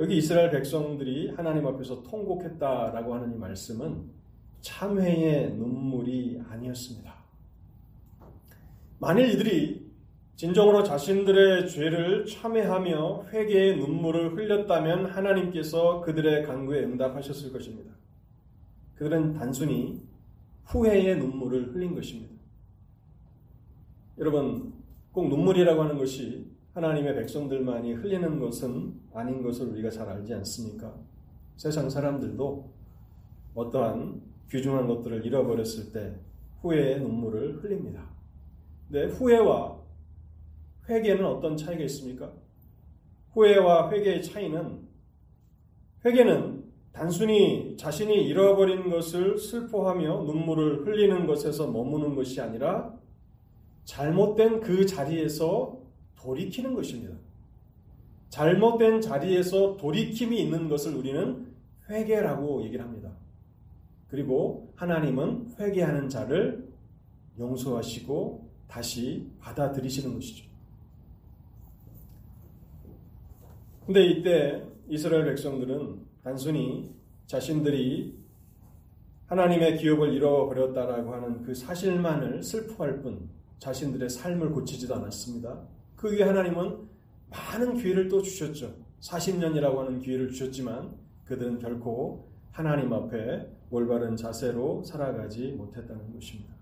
여기 0.00 0.16
이스라엘 0.16 0.50
백성들이 0.50 1.30
하나님 1.30 1.66
앞에서 1.66 2.02
통곡했다라고 2.02 3.14
하는 3.14 3.34
이 3.34 3.36
말씀은 3.36 4.10
참회의 4.60 5.52
눈물이 5.54 6.40
아니었습니다. 6.48 7.14
만일 9.00 9.30
이들이 9.30 9.88
진정으로 10.36 10.84
자신들의 10.84 11.68
죄를 11.68 12.24
참회하며 12.26 13.26
회개의 13.32 13.76
눈물을 13.76 14.36
흘렸다면 14.36 15.06
하나님께서 15.06 16.00
그들의 16.02 16.44
간구에 16.44 16.84
응답하셨을 16.84 17.52
것입니다. 17.52 17.92
그들은 18.94 19.34
단순히 19.34 20.00
후회의 20.64 21.16
눈물을 21.18 21.74
흘린 21.74 21.94
것입니다. 21.94 22.37
여러분, 24.18 24.72
꼭 25.12 25.28
눈물이라고 25.28 25.80
하는 25.80 25.96
것이 25.96 26.50
하나님의 26.74 27.14
백성들만이 27.14 27.94
흘리는 27.94 28.40
것은 28.40 28.94
아닌 29.14 29.42
것을 29.42 29.68
우리가 29.68 29.90
잘 29.90 30.08
알지 30.08 30.34
않습니까? 30.34 30.92
세상 31.56 31.88
사람들도 31.88 32.72
어떠한 33.54 34.20
귀중한 34.50 34.86
것들을 34.88 35.24
잃어버렸을 35.24 35.92
때 35.92 36.16
후회의 36.62 37.00
눈물을 37.00 37.62
흘립니다. 37.62 38.10
네, 38.88 39.06
후회와 39.06 39.78
회개는 40.88 41.24
어떤 41.24 41.56
차이가 41.56 41.84
있습니까? 41.84 42.32
후회와 43.32 43.90
회개의 43.90 44.22
차이는 44.22 44.88
회개는 46.04 46.64
단순히 46.92 47.76
자신이 47.76 48.26
잃어버린 48.26 48.90
것을 48.90 49.38
슬퍼하며 49.38 50.22
눈물을 50.22 50.86
흘리는 50.86 51.26
것에서 51.26 51.70
머무는 51.70 52.16
것이 52.16 52.40
아니라 52.40 52.97
잘못된 53.88 54.60
그 54.60 54.84
자리에서 54.84 55.80
돌이키는 56.16 56.74
것입니다. 56.74 57.16
잘못된 58.28 59.00
자리에서 59.00 59.78
돌이킴이 59.78 60.38
있는 60.38 60.68
것을 60.68 60.94
우리는 60.94 61.46
회개라고 61.88 62.64
얘기를 62.64 62.84
합니다. 62.84 63.10
그리고 64.08 64.74
하나님은 64.76 65.54
회개하는 65.58 66.10
자를 66.10 66.68
용서하시고 67.38 68.50
다시 68.68 69.26
받아들이시는 69.40 70.14
것이죠. 70.14 70.46
근데 73.86 74.04
이때 74.04 74.66
이스라엘 74.86 75.24
백성들은 75.24 75.98
단순히 76.22 76.94
자신들이 77.24 78.18
하나님의 79.28 79.78
기업을 79.78 80.12
잃어버렸다라고 80.12 81.14
하는 81.14 81.42
그 81.42 81.54
사실만을 81.54 82.42
슬퍼할 82.42 83.00
뿐 83.00 83.37
자신들의 83.58 84.08
삶을 84.08 84.50
고치지도 84.50 84.94
않았습니다. 84.94 85.66
그 85.96 86.12
위에 86.12 86.22
하나님은 86.22 86.88
많은 87.30 87.76
기회를 87.76 88.08
또 88.08 88.22
주셨죠. 88.22 88.74
40년이라고 89.00 89.76
하는 89.76 90.00
기회를 90.00 90.30
주셨지만 90.30 90.94
그들은 91.24 91.58
결코 91.58 92.28
하나님 92.50 92.92
앞에 92.92 93.48
올바른 93.70 94.16
자세로 94.16 94.82
살아가지 94.84 95.52
못했다는 95.52 96.12
것입니다. 96.14 96.58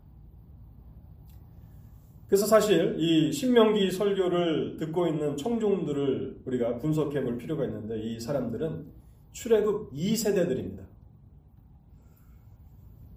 그래서 2.27 2.45
사실 2.45 2.97
이 2.99 3.33
신명기 3.33 3.91
설교를 3.93 4.77
듣고 4.79 5.07
있는 5.07 5.37
청중들을 5.37 6.43
우리가 6.45 6.79
분석해 6.79 7.23
볼 7.23 7.39
필요가 7.39 7.65
있는데 7.65 8.01
이 8.01 8.19
사람들은 8.19 8.87
출애굽 9.33 9.93
2세대들입니다. 9.93 10.85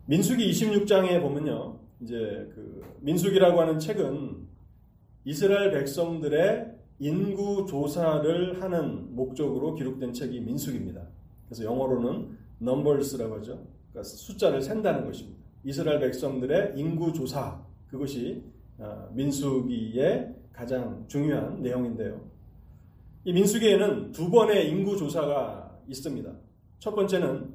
민수기 0.05 0.51
26장에 0.51 1.21
보면요. 1.21 1.78
이제 2.01 2.49
그 2.53 2.83
민수기라고 3.01 3.59
하는 3.61 3.79
책은 3.79 4.47
이스라엘 5.25 5.71
백성들의 5.71 6.75
인구 6.99 7.65
조사를 7.65 8.61
하는 8.61 9.15
목적으로 9.15 9.75
기록된 9.75 10.13
책이 10.13 10.41
민수기입니다. 10.41 11.01
그래서 11.45 11.63
영어로는 11.63 12.37
numbers라고 12.61 13.35
하죠. 13.37 13.65
그러니까 13.91 14.03
숫자를 14.03 14.61
센다는 14.61 15.05
것입니다. 15.05 15.39
이스라엘 15.63 15.99
백성들의 15.99 16.73
인구 16.77 17.11
조사 17.13 17.61
그것이 17.89 18.43
어, 18.77 19.09
민수기의 19.13 20.35
가장 20.53 21.05
중요한 21.07 21.61
내용인데요. 21.61 22.21
이 23.25 23.33
민수기에는 23.33 24.11
두 24.11 24.29
번의 24.29 24.69
인구 24.69 24.97
조사가 24.97 25.79
있습니다. 25.87 26.31
첫 26.79 26.95
번째는 26.95 27.53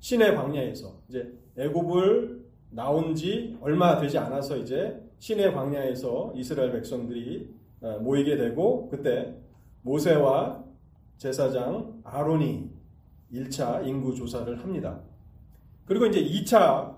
신의 0.00 0.34
광야에서 0.34 1.00
이제 1.08 1.32
애굽을 1.56 2.35
나온 2.76 3.14
지 3.14 3.56
얼마 3.62 3.98
되지 3.98 4.18
않아서 4.18 4.54
이제 4.58 5.02
시내 5.18 5.50
광야에서 5.50 6.34
이스라엘 6.36 6.72
백성들이 6.72 7.48
어, 7.80 7.98
모이게 8.00 8.36
되고 8.36 8.88
그때 8.90 9.34
모세와 9.80 10.62
제사장 11.16 12.02
아론이 12.04 12.70
1차 13.32 13.86
인구 13.86 14.14
조사를 14.14 14.62
합니다. 14.62 15.00
그리고 15.86 16.04
이제 16.04 16.22
2차 16.22 16.94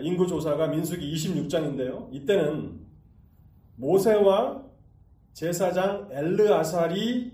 인구 0.00 0.28
조사가 0.28 0.68
민수기 0.68 1.12
26장인데요. 1.12 2.06
이때는 2.12 2.78
모세와 3.74 4.64
제사장 5.32 6.08
엘르아살이 6.12 7.32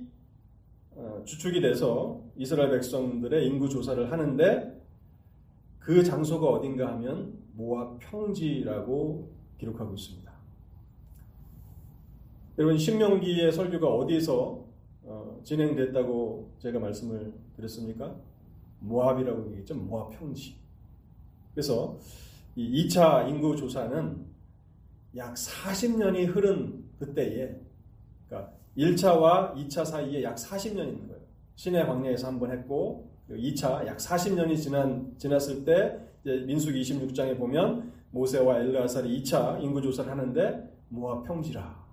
어, 0.93 1.23
주축이 1.27 1.61
돼서 1.61 2.23
이스라엘 2.37 2.71
백성들의 2.71 3.47
인구 3.47 3.69
조사를 3.69 4.11
하는데 4.11 4.83
그 5.79 6.03
장소가 6.03 6.47
어딘가 6.47 6.89
하면 6.93 7.46
모압 7.57 7.99
평지라고 8.01 9.33
기록하고 9.59 9.95
있습니다. 9.95 10.33
여러분 12.59 12.79
신명기의 12.79 13.53
설교가 13.53 13.87
어디서 13.89 14.65
어, 15.05 15.41
진행됐다고 15.45 16.55
제가 16.59 16.79
말씀을 16.81 17.33
드렸습니까? 17.57 18.17
모압이라고 18.81 19.47
얘기했죠. 19.49 19.75
모압 19.75 20.11
평지. 20.19 20.57
그래서 21.55 21.99
이 22.55 22.87
2차 22.89 23.29
인구 23.29 23.57
조사는 23.57 24.27
약 25.17 25.35
40년이 25.35 26.27
흐른 26.35 26.85
그때에 26.99 27.59
그러니까 28.29 28.53
1차와 28.77 29.55
2차 29.55 29.85
사이에 29.85 30.23
약 30.23 30.37
40년이 30.37 30.89
있는 30.89 31.09
거예요. 31.09 31.23
시내 31.55 31.85
광야에서 31.87 32.27
한 32.27 32.39
번 32.39 32.51
했고 32.51 33.11
2차 33.31 33.87
약 33.87 33.97
40년이 33.97 34.61
지난 34.61 35.15
지났을 35.17 35.65
때 35.65 35.99
민수기 36.27 36.81
26장에 36.83 37.39
보면 37.39 37.93
모세와 38.11 38.61
엘르아살이 38.61 39.23
2차 39.23 39.63
인구 39.63 39.81
조사를 39.81 40.11
하는데 40.11 40.71
모압 40.89 41.25
평지라. 41.25 41.87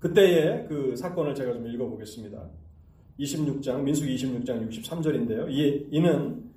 그때의 0.00 0.66
그 0.68 0.94
사건을 0.96 1.34
제가 1.34 1.52
좀 1.54 1.66
읽어 1.66 1.88
보겠습니다. 1.88 2.50
26장 3.18 3.82
민수기 3.82 4.16
26장 4.16 4.68
63절인데요. 4.68 5.50
이, 5.50 5.88
이는 5.90 6.50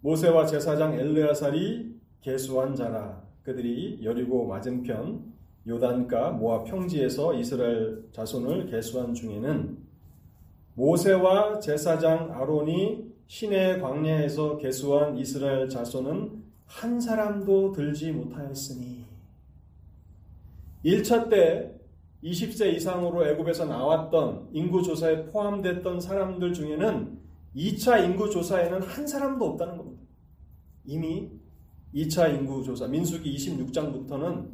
모세와 0.00 0.46
제사장 0.46 0.94
엘르아살이 0.94 1.94
계수한 2.20 2.74
자라. 2.74 3.22
그들이 3.42 4.00
여리고 4.04 4.46
맞은편 4.46 5.32
요단가 5.66 6.30
모압 6.32 6.64
평지에서 6.66 7.34
이스라엘 7.34 8.04
자손을 8.12 8.66
계수한 8.66 9.14
중에는 9.14 9.78
모세와 10.74 11.60
제사장 11.60 12.32
아론이 12.32 13.11
신의 13.26 13.80
광야에서 13.80 14.58
계수한 14.58 15.16
이스라엘 15.16 15.68
자손은 15.68 16.42
한 16.66 17.00
사람도 17.00 17.72
들지 17.72 18.12
못하였으니 18.12 19.04
1차 20.84 21.28
때 21.28 21.72
20세 22.24 22.74
이상으로 22.74 23.26
애굽에서 23.26 23.66
나왔던 23.66 24.50
인구 24.52 24.82
조사에 24.82 25.26
포함됐던 25.26 26.00
사람들 26.00 26.52
중에는 26.52 27.18
2차 27.56 28.04
인구 28.04 28.30
조사에는 28.30 28.82
한 28.82 29.06
사람도 29.06 29.44
없다는 29.44 29.76
겁니다. 29.76 30.02
이미 30.84 31.30
2차 31.94 32.32
인구 32.34 32.62
조사 32.62 32.86
민수기 32.86 33.34
26장부터는 33.36 34.50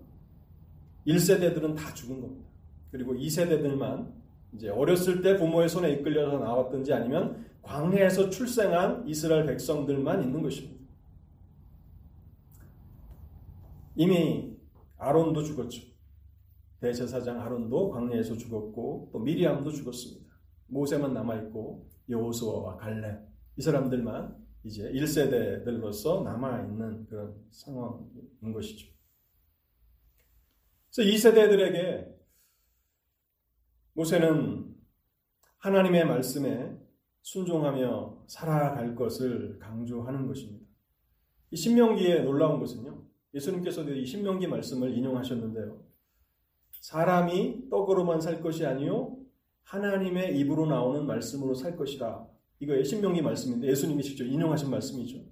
1세대들은 1.07 1.77
다 1.77 1.95
죽은 1.95 2.21
겁니다. 2.21 2.49
그리고 2.91 3.15
2세대들만 3.15 4.13
이제 4.55 4.69
어렸을 4.69 5.23
때 5.23 5.37
부모의 5.37 5.69
손에 5.69 5.93
이끌려서 5.93 6.39
나왔든지 6.39 6.93
아니면 6.93 7.47
광해에서 7.63 8.31
출생한 8.31 9.07
이스라엘 9.07 9.47
백성들만 9.47 10.23
있는 10.23 10.43
것입니다. 10.43 10.79
이미 13.97 14.57
아론도 14.97 15.43
죽었죠. 15.43 15.83
대제사장 16.81 17.41
아론도 17.41 17.91
광야에서 17.91 18.37
죽었고 18.37 19.11
또 19.13 19.19
미리암도 19.19 19.71
죽었습니다. 19.73 20.33
모세만 20.69 21.13
남아 21.13 21.37
있고 21.43 21.89
여호수아와 22.09 22.77
갈렙 22.77 23.27
이 23.57 23.63
사람들만 23.63 24.37
이제 24.65 24.91
1세대들로서 24.93 26.23
남아 26.23 26.63
있는 26.63 27.07
그런 27.07 27.35
상황인 27.51 28.53
것이죠. 28.53 28.93
그래서 30.93 31.11
이 31.11 31.19
세대들에게 31.19 32.15
모세는 33.95 34.77
하나님의 35.59 36.07
말씀에 36.07 36.79
순종하며 37.23 38.25
살아갈 38.27 38.95
것을 38.95 39.59
강조하는 39.59 40.27
것입니다. 40.27 40.67
이 41.51 41.57
신명기에 41.57 42.23
놀라운 42.23 42.61
것은요. 42.61 43.03
예수님께서도 43.35 43.95
이 43.95 44.07
신명기 44.07 44.47
말씀을 44.47 44.97
인용하셨는데요. 44.97 45.83
사람이 46.81 47.69
떡으로만 47.71 48.21
살 48.21 48.41
것이 48.41 48.65
아니요 48.65 49.17
하나님의 49.65 50.39
입으로 50.39 50.67
나오는 50.67 51.07
말씀으로 51.07 51.55
살 51.55 51.77
것이다. 51.77 52.27
이거의 52.61 52.85
신명기 52.85 53.23
말씀인데 53.23 53.69
예수님이 53.69 54.03
직접 54.03 54.25
인용하신 54.25 54.71
말씀이죠. 54.71 55.25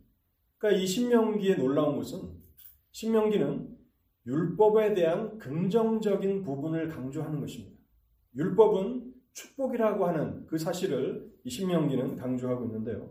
그러니까 0.59 0.83
이 0.83 0.87
신명기의 0.87 1.57
놀라운 1.57 1.97
것은 1.97 2.21
신명기는 2.93 3.77
율법에 4.27 4.95
대한 4.95 5.39
긍정적인 5.39 6.43
부분을 6.43 6.89
강조하는 6.89 7.41
것입니다. 7.41 7.77
율법은 8.35 9.15
축복이라고 9.33 10.07
하는 10.07 10.47
그 10.47 10.59
사실을 10.59 11.31
이 11.47 11.51
신명기는 11.51 12.17
강조하고 12.17 12.65
있는데요. 12.65 13.09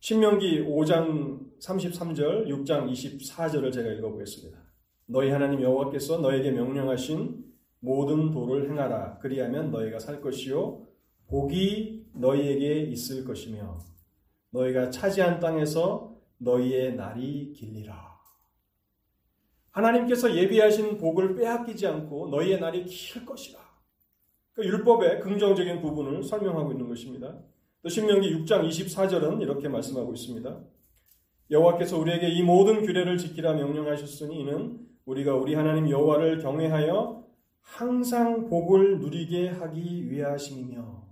신명기 0.00 0.62
5장 0.64 1.38
33절, 1.60 2.48
6장 2.48 2.90
24절을 2.90 3.72
제가 3.72 3.92
읽어보겠습니다. 3.92 4.58
너희 5.06 5.30
하나님 5.30 5.62
여호와께서 5.62 6.18
너에게 6.18 6.50
명령하신 6.50 7.44
모든 7.78 8.32
도를 8.32 8.68
행하라. 8.68 9.18
그리하면 9.18 9.70
너희가 9.70 10.00
살 10.00 10.20
것이요 10.20 10.84
복이 11.28 12.08
너희에게 12.14 12.90
있을 12.90 13.24
것이며 13.24 13.78
너희가 14.50 14.90
차지한 14.90 15.38
땅에서 15.38 16.18
너희의 16.38 16.96
날이 16.96 17.52
길리라. 17.52 18.18
하나님께서 19.70 20.34
예비하신 20.34 20.98
복을 20.98 21.36
빼앗기지 21.36 21.86
않고 21.86 22.30
너희의 22.30 22.58
날이 22.58 22.84
길 22.84 23.24
것이라. 23.24 23.61
그 24.54 24.64
율법의 24.64 25.20
긍정적인 25.20 25.80
부분을 25.80 26.22
설명하고 26.22 26.72
있는 26.72 26.88
것입니다. 26.88 27.38
또 27.82 27.88
신명기 27.88 28.34
6장 28.36 28.68
24절은 28.68 29.40
이렇게 29.40 29.68
말씀하고 29.68 30.12
있습니다. 30.12 30.60
여호와께서 31.50 31.98
우리에게 31.98 32.28
이 32.28 32.42
모든 32.42 32.82
규례를 32.82 33.18
지키라 33.18 33.54
명령하셨으니 33.54 34.40
이는 34.40 34.86
우리가 35.04 35.34
우리 35.34 35.54
하나님 35.54 35.88
여호와를 35.90 36.38
경외하여 36.38 37.26
항상 37.60 38.48
복을 38.48 39.00
누리게 39.00 39.48
하기 39.48 40.10
위하심이며 40.10 41.02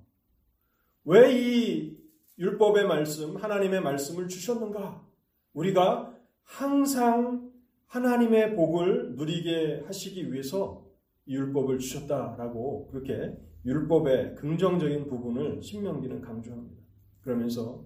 왜 1.04 1.32
이 1.32 2.00
율법의 2.40 2.86
말씀, 2.86 3.36
하나님의 3.36 3.82
말씀을 3.82 4.26
주셨는가? 4.26 5.06
우리가 5.52 6.16
항상 6.42 7.50
하나님의 7.86 8.56
복을 8.56 9.16
누리게 9.16 9.82
하시기 9.86 10.32
위해서 10.32 10.86
율법을 11.28 11.78
주셨다라고 11.78 12.88
그렇게 12.88 13.36
율법의 13.64 14.36
긍정적인 14.36 15.06
부분을 15.08 15.62
신명기는 15.62 16.20
강조합니다. 16.20 16.80
그러면서 17.22 17.84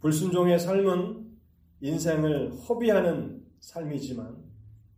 불순종의 0.00 0.58
삶은 0.58 1.30
인생을 1.80 2.52
허비하는 2.52 3.44
삶이지만 3.60 4.36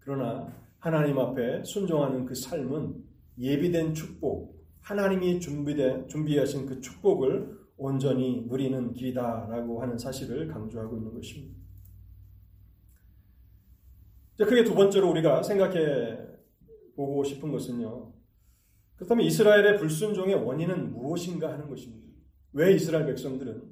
그러나 0.00 0.52
하나님 0.78 1.18
앞에 1.18 1.62
순종하는 1.64 2.24
그 2.24 2.34
삶은 2.34 3.04
예비된 3.38 3.94
축복, 3.94 4.60
하나님이 4.80 5.40
준비된 5.40 6.08
준비하신 6.08 6.66
그 6.66 6.80
축복을 6.80 7.60
온전히 7.76 8.46
누리는 8.48 8.92
길이다라고 8.92 9.82
하는 9.82 9.98
사실을 9.98 10.48
강조하고 10.48 10.96
있는 10.96 11.14
것입니다. 11.14 11.62
크게 14.38 14.64
두 14.64 14.74
번째로 14.74 15.10
우리가 15.10 15.42
생각해 15.42 16.31
보고 17.06 17.24
싶은 17.24 17.50
것은요. 17.50 18.12
그렇다면 18.96 19.26
이스라엘의 19.26 19.78
불순종의 19.78 20.36
원인은 20.36 20.92
무엇인가 20.92 21.52
하는 21.52 21.68
것입니다. 21.68 22.08
왜 22.52 22.74
이스라엘 22.74 23.06
백성들은 23.06 23.62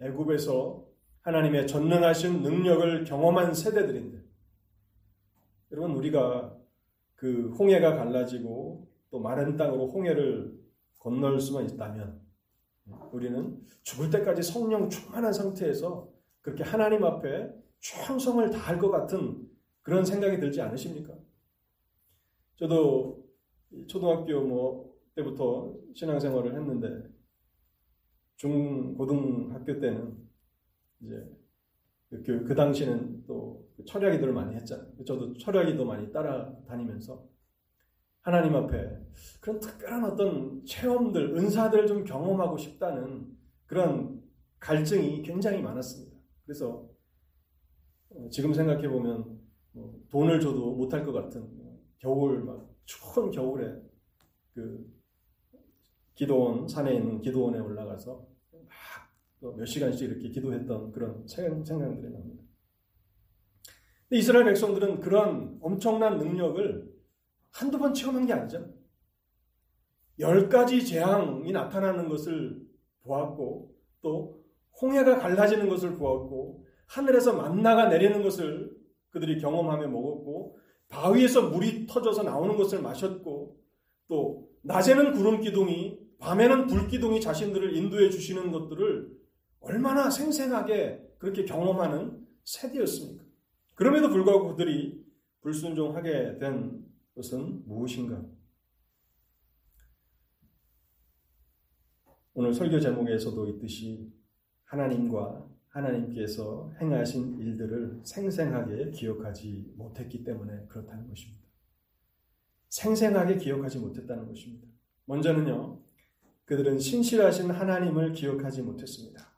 애굽에서 0.00 0.86
하나님의 1.20 1.66
전능하신 1.66 2.42
능력을 2.42 3.04
경험한 3.04 3.54
세대들인데 3.54 4.22
여러분 5.72 5.92
우리가 5.92 6.56
그 7.14 7.50
홍해가 7.58 7.94
갈라지고 7.96 8.88
또 9.10 9.20
마른 9.20 9.56
땅으로 9.56 9.88
홍해를 9.88 10.58
건널 10.98 11.40
수만 11.40 11.64
있다면 11.64 12.20
우리는 13.12 13.60
죽을 13.82 14.10
때까지 14.10 14.42
성령 14.42 14.88
충만한 14.88 15.32
상태에서 15.32 16.08
그렇게 16.40 16.64
하나님 16.64 17.04
앞에 17.04 17.52
충성을 17.80 18.48
다할 18.50 18.78
것 18.78 18.90
같은 18.90 19.46
그런 19.82 20.04
생각이 20.04 20.38
들지 20.38 20.60
않으십니까? 20.60 21.14
저도 22.58 23.24
초등학교 23.86 24.40
뭐 24.42 24.94
때부터 25.14 25.74
신앙생활을 25.94 26.54
했는데 26.54 27.08
중 28.36 28.94
고등학교 28.94 29.78
때는 29.78 30.16
이제 31.00 31.14
그, 32.10 32.44
그 32.44 32.54
당시는 32.54 33.24
또 33.26 33.68
철야기도를 33.86 34.32
많이 34.32 34.54
했잖아요. 34.56 35.04
저도 35.04 35.34
철야기도 35.34 35.84
많이 35.84 36.10
따라다니면서 36.10 37.24
하나님 38.20 38.56
앞에 38.56 38.98
그런 39.40 39.60
특별한 39.60 40.04
어떤 40.04 40.64
체험들, 40.64 41.36
은사들을 41.36 41.86
좀 41.86 42.04
경험하고 42.04 42.56
싶다는 42.56 43.36
그런 43.66 44.22
갈증이 44.58 45.22
굉장히 45.22 45.62
많았습니다. 45.62 46.16
그래서 46.44 46.88
어, 48.10 48.28
지금 48.30 48.52
생각해 48.52 48.88
보면 48.88 49.38
뭐 49.72 50.00
돈을 50.10 50.40
줘도 50.40 50.74
못할 50.74 51.04
것 51.04 51.12
같은 51.12 51.40
뭐 51.56 51.57
겨울 51.98 52.44
막 52.44 52.68
추운 52.84 53.30
겨울에 53.30 53.80
그 54.54 54.92
기도원 56.14 56.66
산에 56.66 56.94
있는 56.94 57.20
기도원에 57.20 57.58
올라가서 57.58 58.26
막 58.68 59.08
몇 59.40 59.64
시간씩 59.64 60.10
이렇게 60.10 60.30
기도했던 60.30 60.92
그런 60.92 61.26
생각들이 61.26 62.12
납니다. 62.12 62.42
이스라엘 64.10 64.46
백성들은 64.46 65.00
그런 65.00 65.58
엄청난 65.60 66.18
능력을 66.18 66.92
한두 67.52 67.78
번 67.78 67.94
체험한 67.94 68.26
게 68.26 68.32
아니죠. 68.32 68.74
열 70.18 70.48
가지 70.48 70.84
재앙이 70.84 71.52
나타나는 71.52 72.08
것을 72.08 72.66
보았고, 73.02 73.74
또 74.00 74.42
홍해가 74.80 75.18
갈라지는 75.18 75.68
것을 75.68 75.96
보았고, 75.96 76.64
하늘에서 76.86 77.34
만나가 77.34 77.88
내리는 77.88 78.22
것을 78.22 78.76
그들이 79.10 79.40
경험하며 79.40 79.88
먹었고, 79.88 80.57
바위에서 80.88 81.50
물이 81.50 81.86
터져서 81.86 82.22
나오는 82.22 82.56
것을 82.56 82.82
마셨고, 82.82 83.58
또 84.08 84.50
낮에는 84.62 85.12
구름 85.12 85.40
기둥이, 85.40 85.98
밤에는 86.18 86.66
불 86.66 86.88
기둥이 86.88 87.20
자신들을 87.20 87.76
인도해 87.76 88.10
주시는 88.10 88.50
것들을 88.50 89.16
얼마나 89.60 90.10
생생하게 90.10 91.14
그렇게 91.18 91.44
경험하는 91.44 92.26
세대였습니까? 92.44 93.24
그럼에도 93.74 94.08
불구하고 94.08 94.48
그들이 94.48 95.04
불순종하게 95.42 96.38
된 96.38 96.84
것은 97.14 97.62
무엇인가? 97.66 98.24
오늘 102.34 102.54
설교 102.54 102.78
제목에서도 102.78 103.48
있듯이 103.48 104.12
하나님과 104.64 105.47
하나님께서 105.70 106.72
행하신 106.80 107.38
일들을 107.38 108.00
생생하게 108.02 108.90
기억하지 108.90 109.72
못했기 109.76 110.24
때문에 110.24 110.66
그렇다는 110.68 111.08
것입니다. 111.08 111.42
생생하게 112.68 113.36
기억하지 113.36 113.78
못했다는 113.78 114.28
것입니다. 114.28 114.66
먼저는요, 115.04 115.80
그들은 116.44 116.78
신실하신 116.78 117.50
하나님을 117.50 118.12
기억하지 118.12 118.62
못했습니다. 118.62 119.28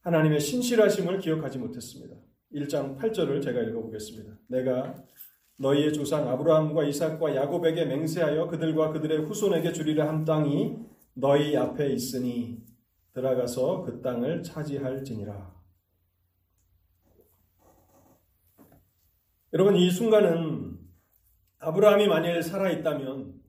하나님의 0.00 0.40
신실하심을 0.40 1.18
기억하지 1.18 1.58
못했습니다. 1.58 2.16
1장 2.52 2.98
8절을 2.98 3.42
제가 3.42 3.60
읽어보겠습니다. 3.62 4.38
내가 4.48 5.04
너희의 5.56 5.92
조상 5.92 6.28
아브라함과 6.28 6.84
이삭과 6.84 7.36
야곱에게 7.36 7.84
맹세하여 7.84 8.48
그들과 8.48 8.92
그들의 8.92 9.26
후손에게 9.26 9.72
주리라 9.72 10.08
한 10.08 10.24
땅이 10.24 10.76
너희 11.14 11.56
앞에 11.56 11.92
있으니 11.92 12.61
들어가서 13.12 13.82
그 13.82 14.00
땅을 14.00 14.42
차지할지니라. 14.42 15.62
여러분 19.52 19.76
이 19.76 19.90
순간은 19.90 20.78
아브라함이 21.58 22.08
만일 22.08 22.42
살아 22.42 22.70
있다면 22.70 23.40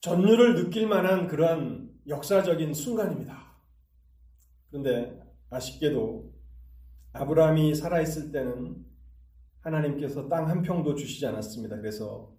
전율을 0.00 0.54
느낄 0.54 0.86
만한 0.86 1.28
그러한 1.28 1.90
역사적인 2.06 2.74
순간입니다. 2.74 3.56
그런데 4.68 5.22
아쉽게도 5.50 6.32
아브라함이 7.12 7.74
살아 7.74 8.00
있을 8.00 8.32
때는 8.32 8.84
하나님께서 9.60 10.28
땅 10.28 10.48
한 10.48 10.62
평도 10.62 10.94
주시지 10.94 11.26
않았습니다. 11.26 11.76
그래서 11.76 12.34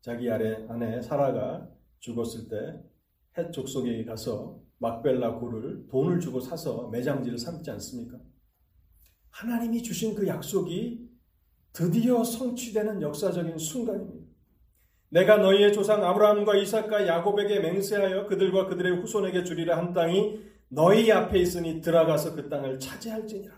자기 0.00 0.30
아래 0.30 0.66
아내 0.68 1.02
사라가 1.02 1.68
죽었을 2.00 2.48
때 2.48 2.94
헷 3.36 3.52
족속에 3.52 4.04
가서 4.04 4.60
막벨라 4.78 5.34
고를 5.34 5.86
돈을 5.88 6.20
주고 6.20 6.40
사서 6.40 6.88
매장지를 6.88 7.38
삼지 7.38 7.70
않습니까? 7.70 8.18
하나님이 9.30 9.82
주신 9.82 10.14
그 10.14 10.26
약속이 10.26 11.08
드디어 11.72 12.22
성취되는 12.22 13.02
역사적인 13.02 13.58
순간입니다. 13.58 14.24
내가 15.08 15.36
너희의 15.36 15.72
조상 15.72 16.04
아브라함과 16.04 16.56
이삭과 16.56 17.06
야곱에게 17.06 17.60
맹세하여 17.60 18.26
그들과 18.26 18.66
그들의 18.66 19.00
후손에게 19.00 19.44
주리라 19.44 19.76
한 19.78 19.92
땅이 19.92 20.40
너희 20.68 21.10
앞에 21.10 21.38
있으니 21.38 21.80
들어가서 21.80 22.34
그 22.34 22.48
땅을 22.48 22.78
차지할지니라. 22.78 23.54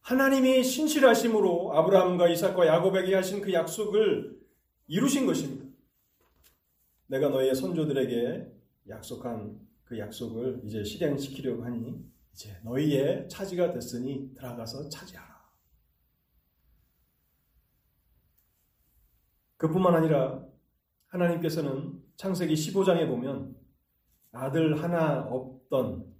하나님이 0.00 0.62
신실하심으로 0.62 1.72
아브라함과 1.76 2.28
이삭과 2.28 2.66
야곱에게 2.66 3.14
하신 3.14 3.40
그 3.40 3.52
약속을 3.52 4.38
이루신 4.86 5.24
것입니다. 5.24 5.64
내가 7.06 7.28
너희의 7.28 7.54
선조들에게 7.54 8.53
약속한 8.88 9.60
그 9.84 9.98
약속을 9.98 10.62
이제 10.64 10.82
실행시키려고 10.82 11.64
하니 11.64 12.04
이제 12.32 12.58
너희의 12.64 13.28
차지가 13.28 13.72
됐으니 13.72 14.34
들어가서 14.34 14.88
차지하라. 14.88 15.34
그뿐만 19.56 19.94
아니라 19.94 20.44
하나님께서는 21.08 22.02
창세기 22.16 22.54
15장에 22.54 23.06
보면 23.06 23.56
아들 24.32 24.82
하나 24.82 25.22
없던 25.22 26.12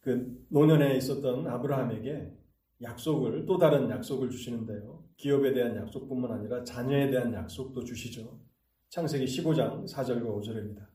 그 0.00 0.46
노년에 0.48 0.96
있었던 0.96 1.46
아브라함에게 1.46 2.34
약속을 2.80 3.44
또 3.46 3.58
다른 3.58 3.90
약속을 3.90 4.30
주시는데요. 4.30 5.04
기업에 5.16 5.52
대한 5.52 5.76
약속뿐만 5.76 6.32
아니라 6.32 6.64
자녀에 6.64 7.10
대한 7.10 7.34
약속도 7.34 7.84
주시죠. 7.84 8.47
창세기 8.90 9.26
15장 9.26 9.86
4절과 9.86 10.24
5절입니다. 10.24 10.86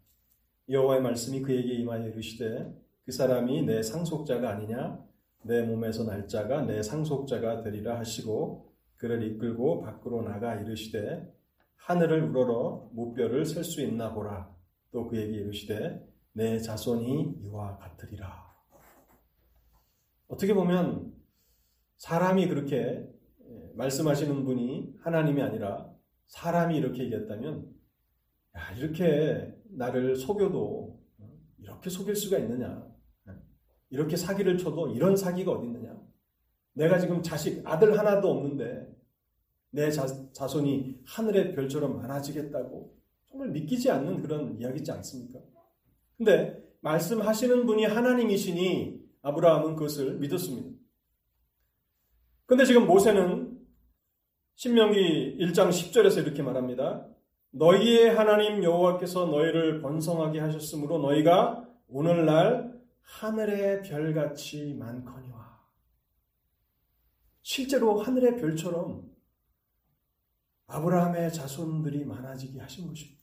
여호와의 0.68 1.02
말씀이 1.04 1.44
그에게 1.44 1.76
임하여 1.76 2.08
이르시되 2.08 2.74
그 3.06 3.12
사람이 3.12 3.64
내 3.64 3.84
상속자가 3.84 4.50
아니냐? 4.50 5.00
내 5.44 5.62
몸에서 5.62 6.04
날 6.04 6.28
자가 6.28 6.64
내 6.64 6.82
상속자가 6.82 7.62
되리라 7.62 8.00
하시고 8.00 8.74
그를 8.96 9.22
이끌고 9.24 9.82
밖으로 9.82 10.24
나가 10.24 10.56
이르시되 10.56 11.32
하늘을 11.76 12.30
우러러 12.30 12.90
무뼈를 12.94 13.46
셀 13.46 13.64
수 13.64 13.82
있나 13.82 14.12
보라. 14.14 14.52
또 14.92 15.08
그에게 15.08 15.38
이르시되 15.38 16.04
내 16.32 16.58
자손이 16.60 17.42
이와 17.44 17.78
같으리라. 17.78 18.56
어떻게 20.28 20.56
보면 20.56 21.14
사람이 21.98 22.48
그렇게 22.48 23.08
예, 23.48 23.72
말씀하시는 23.76 24.46
분이 24.46 24.96
하나님이 25.02 25.44
아니라 25.44 25.94
사람이 26.26 26.76
이렇게 26.76 27.04
얘기했다면 27.04 27.73
야, 28.56 28.72
이렇게 28.78 29.56
나를 29.66 30.16
속여도 30.16 31.00
어, 31.18 31.40
이렇게 31.58 31.90
속일 31.90 32.16
수가 32.16 32.38
있느냐? 32.40 32.88
예, 33.28 33.34
이렇게 33.90 34.16
사기를 34.16 34.58
쳐도 34.58 34.90
이런 34.90 35.16
사기가 35.16 35.52
어디 35.52 35.68
있느냐? 35.68 36.00
내가 36.74 37.00
지금 37.00 37.22
자식 37.22 37.62
아들 37.66 37.98
하나도 37.98 38.30
없는데 38.30 38.94
내 39.72 39.90
자, 39.90 40.06
자손이 40.34 41.02
하늘의 41.06 41.56
별처럼 41.56 41.98
많아지겠다고 41.98 42.96
정말 43.26 43.50
믿기지 43.50 43.90
않는 43.90 44.22
그런 44.22 44.60
이야기지 44.60 44.92
않습니까? 44.92 45.40
근데 46.18 46.64
말씀하시는 46.82 47.66
분이 47.66 47.86
하나님이시니 47.86 49.02
아브라함은 49.24 49.76
그것을 49.76 50.20
믿었습니다. 50.20 50.78
근데 52.46 52.66
지금 52.66 52.86
모세는 52.86 53.58
신명기 54.56 55.38
1장 55.40 55.70
10절에서 55.70 56.24
이렇게 56.24 56.44
말합니다. 56.44 57.08
너희의 57.56 58.16
하나님 58.16 58.64
여호와께서 58.64 59.28
너희를 59.28 59.80
번성하게 59.80 60.40
하셨으므로 60.40 60.98
너희가 60.98 61.68
오늘날 61.88 62.82
하늘의 63.02 63.84
별같이 63.84 64.74
많거니와 64.74 65.62
실제로 67.44 68.00
하늘의 68.00 68.38
별처럼 68.38 69.12
아브라함의 70.66 71.32
자손들이 71.32 72.06
많아지게 72.06 72.60
하신 72.60 72.88
것입니다. 72.88 73.22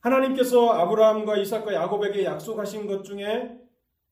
하나님께서 0.00 0.68
아브라함과 0.68 1.38
이삭과 1.38 1.72
야곱에게 1.72 2.24
약속하신 2.24 2.86
것 2.86 3.02
중에 3.02 3.58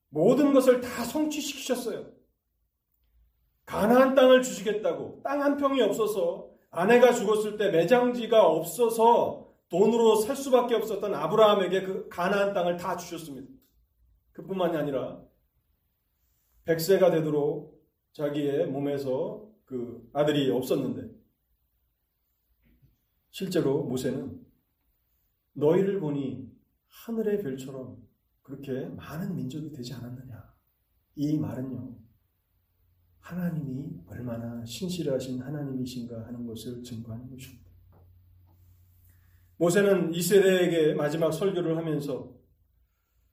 모든 0.09 0.51
것을 0.51 0.81
다 0.81 1.03
성취시키셨어요. 1.03 2.11
가나안 3.65 4.15
땅을 4.15 4.41
주시겠다고 4.41 5.21
땅 5.23 5.43
한 5.43 5.57
평이 5.57 5.79
없어서 5.81 6.44
아내가 6.75 7.13
죽었을 7.13 7.57
때 7.57 7.69
매장지가 7.71 8.47
없어서 8.47 9.53
돈으로 9.69 10.17
살 10.17 10.35
수밖에 10.35 10.75
없었던 10.75 11.13
아브라함에게 11.13 11.83
그 11.83 12.09
가나안 12.09 12.53
땅을 12.53 12.77
다 12.77 12.95
주셨습니다. 12.95 13.51
그뿐만이 14.33 14.77
아니라 14.77 15.21
백세가 16.65 17.11
되도록 17.11 17.81
자기의 18.13 18.67
몸에서 18.67 19.49
그 19.65 20.07
아들이 20.13 20.49
없었는데 20.51 21.09
실제로 23.31 23.83
모세는 23.83 24.45
너희를 25.53 25.99
보니 25.99 26.49
하늘의 26.87 27.41
별처럼 27.41 27.97
그렇게 28.41 28.85
많은 28.89 29.35
민족이 29.35 29.71
되지 29.71 29.93
않았느냐. 29.93 30.53
이 31.15 31.37
말은요. 31.37 32.04
하나님이 33.25 34.01
얼마나 34.05 34.63
신실하신 34.63 35.41
하나님이신가 35.41 36.27
하는 36.27 36.45
것을 36.45 36.83
증거하는 36.83 37.27
것입니다. 37.31 37.65
모세는 39.57 40.13
이스라엘에게 40.13 40.93
마지막 40.93 41.31
설교를 41.31 41.75
하면서 41.75 42.31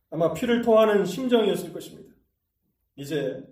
아마 0.08 0.32
피를 0.32 0.62
토하는 0.62 1.04
심정이었을 1.04 1.74
것입니다. 1.74 2.14
이제 2.96 3.46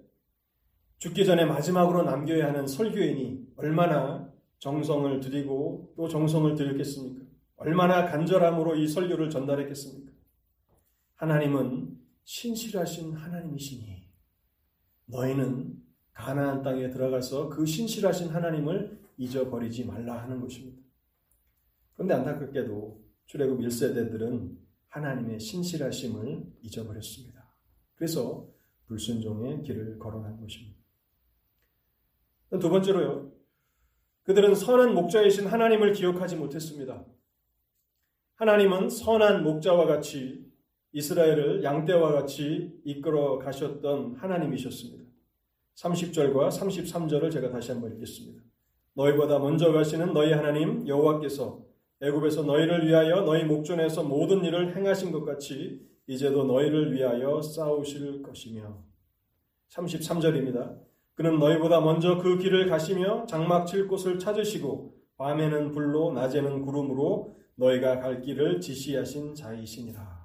죽기 0.97 1.27
전에 1.27 1.45
마지막으로 1.45 2.05
남겨야 2.05 2.49
하는 2.49 2.67
설교인이 2.67 3.49
얼마나 3.57 4.33
정성을 4.61 5.21
들이고 5.21 5.93
또 5.95 6.09
정성을 6.09 6.55
들였겠습니까? 6.55 7.27
얼마나 7.57 8.07
간절함으로 8.07 8.77
이 8.77 8.89
설교를 8.89 9.29
전달했겠습니까? 9.29 10.11
하나님은 11.17 11.99
신실하신 12.25 13.13
하나님이시니 13.13 14.09
너희는 15.05 15.90
가나안 16.13 16.63
땅에 16.63 16.91
들어가서 16.91 17.49
그 17.49 17.65
신실하신 17.65 18.29
하나님을 18.29 18.99
잊어버리지 19.17 19.85
말라 19.85 20.23
하는 20.23 20.41
것입니다. 20.41 20.83
그런데 21.95 22.15
안타깝게도 22.15 23.05
출애굽 23.27 23.61
1세대들은 23.61 24.57
하나님의 24.89 25.39
신실하심을 25.39 26.45
잊어버렸습니다. 26.63 27.47
그래서 27.95 28.49
불순종의 28.87 29.63
길을 29.63 29.99
걸어간 29.99 30.41
것입니다. 30.41 30.79
두 32.59 32.69
번째로요. 32.69 33.31
그들은 34.25 34.55
선한 34.55 34.95
목자이신 34.95 35.47
하나님을 35.47 35.93
기억하지 35.93 36.37
못했습니다. 36.37 37.05
하나님은 38.37 38.89
선한 38.89 39.45
목자와 39.45 39.87
같이 39.87 40.51
이스라엘을 40.93 41.63
양떼와 41.63 42.13
같이 42.13 42.81
이끌어 42.85 43.39
가셨던 43.39 44.17
하나님이셨습니다. 44.17 45.10
30절과 45.77 46.49
33절을 46.49 47.31
제가 47.31 47.51
다시 47.51 47.73
한번 47.73 47.93
읽겠습니다. 47.93 48.43
너희보다 48.95 49.39
먼저 49.39 49.73
가시는 49.73 50.13
너희 50.13 50.33
하나님 50.33 50.87
여호와께서 50.87 51.65
애굽에서 52.03 52.43
너희를 52.43 52.87
위하여 52.87 53.23
너희 53.23 53.45
목전에서 53.45 54.05
모든 54.05 54.45
일을 54.45 54.77
행하신 54.77 55.13
것 55.13 55.25
같이 55.25 55.81
이제도 56.07 56.45
너희를 56.45 56.93
위하여 56.93 57.41
싸우실 57.41 58.23
것이며 58.23 58.83
33절입니다. 59.69 60.79
그는 61.15 61.39
너희보다 61.39 61.81
먼저 61.81 62.19
그 62.19 62.39
길을 62.39 62.69
가시며 62.69 63.27
장막 63.27 63.67
칠 63.67 63.87
곳을 63.87 64.19
찾으시고 64.19 64.95
밤에는 65.17 65.73
불로 65.73 66.13
낮에는 66.13 66.63
구름으로 66.63 67.37
너희가 67.57 68.01
갈 68.01 68.23
길을 68.23 68.61
지시하신 68.61 69.35
자이시니라. 69.35 70.21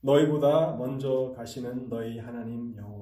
너희보다 0.00 0.76
먼저 0.76 1.34
가시는 1.36 1.88
너희 1.88 2.18
하나님 2.18 2.76
여호와. 2.76 2.97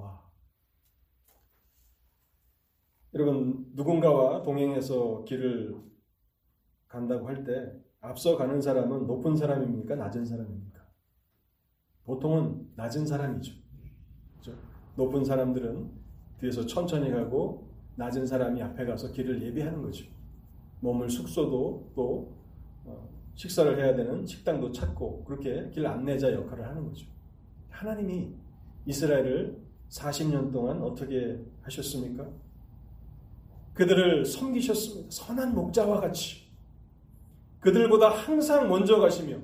여러분 3.16 3.64
누군가와 3.74 4.42
동행해서 4.42 5.24
길을 5.24 5.74
간다고 6.86 7.26
할 7.26 7.44
때 7.44 7.72
앞서 8.00 8.36
가는 8.36 8.60
사람은 8.60 9.06
높은 9.06 9.34
사람입니까? 9.34 9.96
낮은 9.96 10.24
사람입니까? 10.26 10.80
보통은 12.04 12.68
낮은 12.76 13.06
사람이죠. 13.06 13.54
그렇죠? 14.32 14.60
높은 14.96 15.24
사람들은 15.24 15.90
뒤에서 16.40 16.66
천천히 16.66 17.10
가고 17.10 17.70
낮은 17.96 18.26
사람이 18.26 18.62
앞에 18.62 18.84
가서 18.84 19.10
길을 19.10 19.42
예비하는 19.42 19.80
거죠. 19.80 20.06
몸을 20.80 21.08
숙소도 21.08 21.92
또 21.96 22.36
어, 22.84 23.08
식사를 23.34 23.78
해야 23.78 23.96
되는 23.96 24.26
식당도 24.26 24.72
찾고 24.72 25.24
그렇게 25.24 25.70
길 25.70 25.86
안내자 25.86 26.32
역할을 26.34 26.68
하는 26.68 26.84
거죠. 26.84 27.06
하나님이 27.70 28.34
이스라엘을 28.84 29.58
40년 29.88 30.52
동안 30.52 30.82
어떻게 30.82 31.42
하셨습니까? 31.62 32.28
그들을 33.76 34.24
섬기셨습니다. 34.24 35.10
선한 35.10 35.54
목자와 35.54 36.00
같이. 36.00 36.46
그들보다 37.60 38.08
항상 38.08 38.68
먼저 38.68 38.98
가시며 38.98 39.36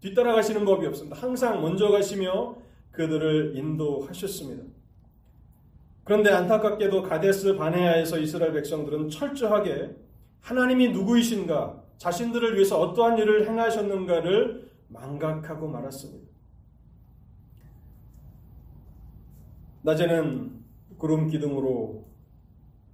뒤따라 0.00 0.34
가시는 0.34 0.64
법이 0.64 0.86
없습니다. 0.86 1.16
항상 1.16 1.60
먼저 1.60 1.90
가시며 1.90 2.56
그들을 2.92 3.56
인도하셨습니다. 3.56 4.64
그런데 6.04 6.30
안타깝게도 6.30 7.02
가데스 7.02 7.56
바네아에서 7.56 8.18
이스라엘 8.18 8.52
백성들은 8.52 9.10
철저하게 9.10 9.96
하나님이 10.40 10.90
누구이신가, 10.90 11.82
자신들을 11.98 12.54
위해서 12.54 12.80
어떠한 12.80 13.18
일을 13.18 13.46
행하셨는가를 13.48 14.70
망각하고 14.88 15.68
말았습니다. 15.68 16.30
낮에는 19.82 20.60
구름 20.96 21.28
기둥으로 21.28 22.09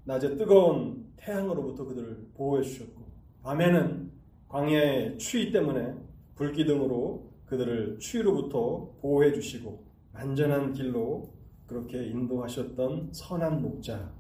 낮에 0.07 0.37
뜨거운 0.37 1.05
태양으로부터 1.17 1.85
그들을 1.85 2.29
보호해 2.35 2.63
주셨고 2.63 3.05
밤에는 3.43 4.11
광야의 4.49 5.19
추위 5.19 5.51
때문에 5.51 5.95
불기둥으로 6.37 7.33
그들을 7.47 7.99
추위로부터 7.99 8.93
보호해 9.01 9.33
주시고 9.33 9.85
안전한 10.13 10.73
길로 10.73 11.35
그렇게 11.67 12.07
인도하셨던 12.07 13.11
선한 13.13 13.61
목자 13.61 14.13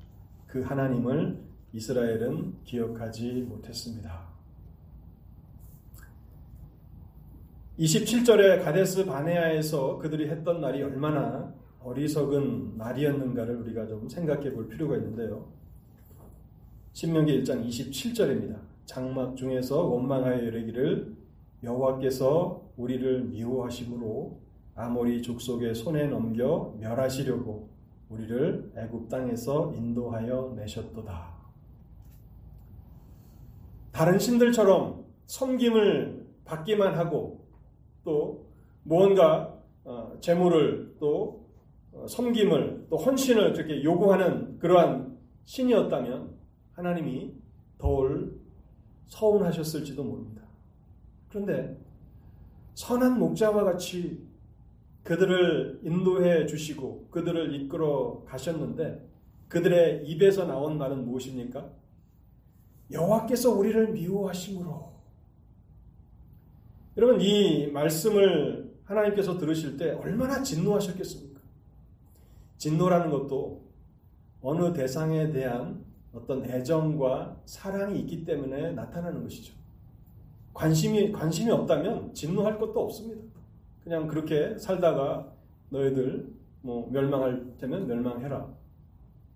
그 0.49 0.63
하나님을 0.63 1.41
이스라엘은 1.73 2.65
기억하지 2.65 3.47
못했습니다. 3.49 4.27
27절에 7.79 8.65
가데스 8.65 9.05
바네아에서 9.05 9.99
그들이 9.99 10.29
했던 10.31 10.61
말이 10.61 10.83
얼마나 10.83 11.55
어리석은 11.81 12.77
말이었는가를 12.77 13.57
우리가 13.57 13.87
좀 13.87 14.09
생각해 14.09 14.53
볼 14.53 14.69
필요가 14.69 14.97
있는데요. 14.97 15.56
신명기 16.97 17.43
1장 17.43 17.63
27절입니다. 17.63 18.59
장막 18.87 19.37
중에서 19.37 19.85
원망하여 19.85 20.39
이르기를 20.39 21.15
여호와께서 21.63 22.71
우리를 22.79 23.25
미워하심으로 23.25 24.41
아모리 24.75 25.21
족속의 25.21 25.75
손에 25.75 26.07
넘겨 26.07 26.75
멸하시려고 26.81 27.69
우리를 28.09 28.73
애굽 28.75 29.11
땅에서 29.11 29.75
인도하여 29.77 30.55
내셨도다. 30.57 31.37
다른 33.93 34.19
신들처럼 34.19 35.05
섬김을 35.27 36.27
받기만 36.47 36.95
하고 36.97 37.47
또 38.05 38.47
무언가 38.85 39.55
어, 39.85 40.17
재물을 40.23 40.97
또 40.99 41.47
어, 41.93 42.07
섬김을 42.09 42.87
또 42.89 42.97
헌신을 42.97 43.53
그렇게 43.53 43.85
요구하는 43.85 44.59
그러한 44.59 45.19
신이었다면 45.45 46.36
하나님이 46.77 47.35
덜 47.79 48.33
서운하셨을지도 49.09 50.05
모릅니다. 50.05 50.43
그런데 51.29 51.77
선한 52.75 53.19
목자와 53.19 53.65
같이 53.65 54.23
그들을 55.03 55.81
인도해 55.83 56.47
주시고 56.47 57.09
그들을 57.11 57.55
이끌어 57.55 58.23
가셨는데 58.27 59.09
그들의 59.49 60.07
입에서 60.07 60.45
나온 60.45 60.77
말은 60.77 61.05
무엇입니까? 61.07 61.71
여호와께서 62.91 63.53
우리를 63.53 63.93
미워하심으로 63.93 64.93
여러분 66.97 67.21
이 67.21 67.69
말씀을 67.69 68.75
하나님께서 68.85 69.39
들으실 69.39 69.77
때 69.77 69.93
얼마나 69.93 70.43
진노하셨겠습니까? 70.43 71.41
진노라는 72.59 73.11
것도 73.11 73.65
어느 74.43 74.73
대상에 74.73 75.31
대한 75.31 75.86
어떤 76.17 76.45
애정과 76.45 77.43
사랑이 77.45 78.01
있기 78.01 78.25
때문에 78.25 78.73
나타나는 78.73 79.23
것이죠. 79.23 79.55
관심이 80.55 81.13
관심이 81.13 81.51
없다면 81.51 82.15
진노할 82.15 82.59
것도 82.59 82.81
없습니다. 82.81 83.23
그냥 83.85 84.07
그렇게 84.07 84.57
살다가 84.59 85.31
너희들 85.69 86.33
뭐 86.63 86.89
멸망할 86.91 87.57
테면 87.59 87.87
멸망해라. 87.87 88.49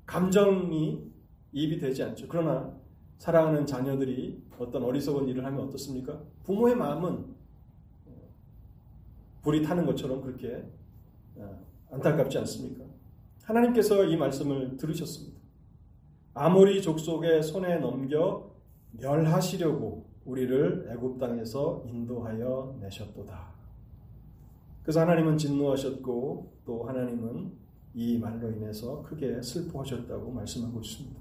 감정이 0.07 1.05
입이 1.53 1.79
되지 1.79 2.03
않죠. 2.03 2.27
그러나 2.29 2.75
사랑하는 3.19 3.67
자녀들이 3.67 4.43
어떤 4.59 4.83
어리석은 4.83 5.29
일을 5.29 5.45
하면 5.45 5.61
어떻습니까? 5.61 6.21
부모의 6.45 6.75
마음은 6.77 7.27
불이 9.43 9.63
타는 9.63 9.85
것처럼 9.87 10.23
그렇게 10.23 10.65
어, 11.37 11.67
안타깝지 11.91 12.39
않습니까? 12.39 12.85
하나님께서 13.45 14.05
이 14.05 14.17
말씀을 14.17 14.77
들으셨습니다. 14.77 15.40
아모리 16.35 16.81
족속의 16.83 17.43
손에 17.43 17.79
넘겨 17.79 18.51
멸하시려고 18.93 20.07
우리를 20.25 20.89
애굽 20.93 21.19
땅에서 21.19 21.83
인도하여 21.87 22.77
내셨도다. 22.81 23.51
그래서 24.83 25.01
하나님은 25.01 25.37
진노하셨고 25.39 26.53
또 26.65 26.85
하나님은 26.85 27.53
이 27.95 28.19
말로 28.19 28.51
인해서 28.51 29.03
크게 29.03 29.43
슬퍼하셨다고 29.43 30.31
말씀하고 30.31 30.81
있습니다. 30.81 31.21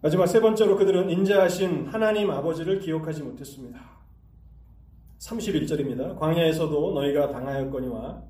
마지막 0.00 0.26
세 0.26 0.40
번째로 0.40 0.76
그들은 0.76 1.10
인자하신 1.10 1.86
하나님 1.86 2.30
아버지를 2.30 2.78
기억하지 2.78 3.22
못했습니다. 3.22 3.80
31절입니다. 5.18 6.18
광야에서도 6.18 6.92
너희가 6.92 7.30
당하였거니와 7.30 8.22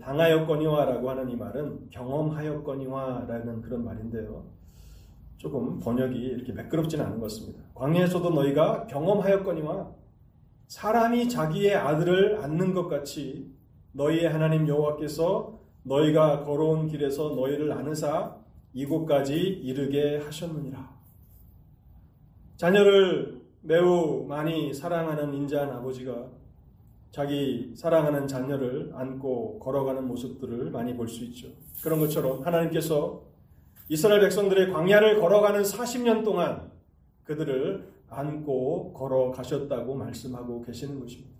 당하였거니와라고 0.00 1.10
하는 1.10 1.30
이 1.30 1.36
말은 1.36 1.90
경험하였거니와라는 1.90 3.62
그런 3.62 3.84
말인데요. 3.84 4.44
조금 5.36 5.78
번역이 5.78 6.18
이렇게 6.18 6.52
매끄럽지는 6.52 7.04
않은 7.04 7.18
것 7.18 7.24
같습니다. 7.24 7.60
광야에서도 7.74 8.30
너희가 8.30 8.86
경험하였거니와 8.86 9.94
사람이 10.66 11.28
자기의 11.28 11.76
아들을 11.76 12.42
안는 12.42 12.74
것 12.74 12.88
같이 12.88 13.54
너희의 13.92 14.28
하나님 14.28 14.66
여호와께서 14.66 15.60
너희가 15.84 16.42
걸어온 16.42 16.88
길에서 16.88 17.34
너희를 17.36 17.72
안으사 17.72 18.36
이곳까지 18.72 19.34
이르게 19.34 20.18
하셨느니라. 20.18 20.96
자녀를 22.56 23.42
매우 23.62 24.24
많이 24.26 24.74
사랑하는 24.74 25.32
인자한 25.34 25.70
아버지가 25.70 26.26
자기 27.16 27.72
사랑하는 27.74 28.28
자녀를 28.28 28.92
안고 28.94 29.58
걸어가는 29.60 30.06
모습들을 30.06 30.70
많이 30.70 30.94
볼 30.94 31.08
수 31.08 31.24
있죠. 31.24 31.48
그런 31.82 31.98
것처럼 31.98 32.44
하나님께서 32.44 33.22
이스라엘 33.88 34.20
백성들의 34.20 34.70
광야를 34.70 35.18
걸어가는 35.18 35.62
40년 35.62 36.26
동안 36.26 36.70
그들을 37.24 37.88
안고 38.10 38.92
걸어가셨다고 38.92 39.94
말씀하고 39.94 40.60
계시는 40.60 41.00
것입니다. 41.00 41.34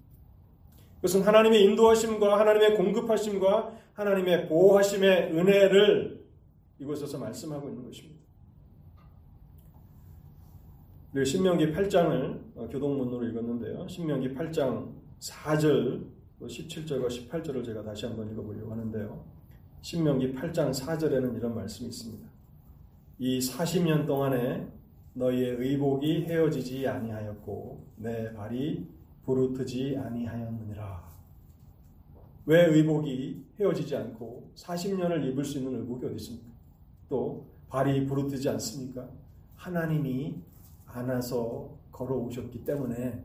그것은 0.97 1.21
하나님의 1.21 1.63
인도하심과 1.65 2.41
하나님의 2.41 2.75
공급하심과 2.79 3.77
하나님의 3.93 4.49
보호하심의 4.49 5.35
은혜를 5.35 6.25
이곳에서 6.79 7.19
말씀하고 7.19 7.69
있는 7.69 7.85
것입니다. 7.85 8.19
그리고 11.13 11.25
신명기 11.27 11.73
8장을 11.73 12.41
어, 12.55 12.67
교동문으로 12.67 13.29
읽었는데요. 13.29 13.87
신명기 13.89 14.33
8장 14.33 14.96
4절, 15.21 16.05
17절과 16.41 17.09
18절을 17.09 17.65
제가 17.65 17.83
다시 17.83 18.07
한번 18.07 18.31
읽어보려고 18.31 18.73
하는데요. 18.73 19.25
신명기 19.83 20.35
8장 20.35 20.71
4절에는 20.71 21.37
이런 21.37 21.55
말씀이 21.55 21.89
있습니다. 21.89 22.29
이 23.19 23.39
40년 23.39 24.07
동안에 24.07 24.69
너희의 25.15 25.57
의복이 25.57 26.25
헤어지지 26.27 26.87
아니하였고 26.87 27.85
내 27.97 28.33
발이 28.35 28.87
부르트지 29.25 29.97
아니하였느니라. 29.97 31.07
왜 32.47 32.67
의복이 32.67 33.45
헤어지지 33.59 33.97
않고 33.97 34.51
40년을 34.55 35.25
입을 35.29 35.45
수 35.45 35.59
있는 35.59 35.81
의복이 35.81 36.07
어디 36.07 36.17
있습니까? 36.17 36.47
또 37.09 37.47
발이 37.69 38.07
부르트지 38.07 38.49
않습니까? 38.51 39.09
하나님이 39.57 40.37
안아서 40.87 41.71
걸어오셨기 41.91 42.65
때문에 42.65 43.23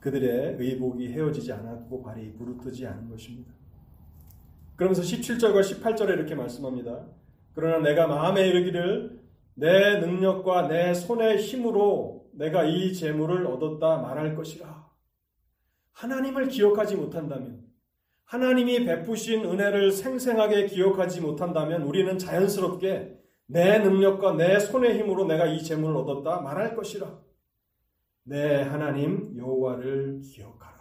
그들의 0.00 0.56
의복이 0.58 1.08
헤어지지 1.12 1.52
않았고 1.52 2.02
발이 2.02 2.34
부르트지 2.34 2.86
않은 2.86 3.08
것입니다. 3.08 3.52
그러면서 4.76 5.02
17절과 5.02 5.60
18절에 5.60 6.10
이렇게 6.10 6.34
말씀합니다. 6.34 7.06
그러나 7.52 7.78
내가 7.78 8.06
마음에 8.06 8.46
이르기를 8.46 9.20
내 9.54 9.98
능력과 9.98 10.68
내 10.68 10.94
손의 10.94 11.38
힘으로 11.38 12.28
내가 12.32 12.64
이 12.64 12.94
재물을 12.94 13.44
얻었다 13.44 13.98
말할 13.98 14.36
것이라. 14.36 14.88
하나님을 15.94 16.46
기억하지 16.46 16.94
못한다면, 16.94 17.64
하나님이 18.24 18.84
베푸신 18.84 19.44
은혜를 19.44 19.90
생생하게 19.90 20.66
기억하지 20.66 21.20
못한다면 21.20 21.82
우리는 21.82 22.16
자연스럽게 22.16 23.18
내 23.46 23.78
능력과 23.80 24.34
내 24.34 24.60
손의 24.60 24.98
힘으로 24.98 25.24
내가 25.24 25.46
이 25.46 25.60
재물을 25.60 25.96
얻었다 25.96 26.42
말할 26.42 26.76
것이라. 26.76 27.18
내 28.28 28.60
하나님 28.62 29.34
여호와를 29.38 30.20
기억하라. 30.20 30.78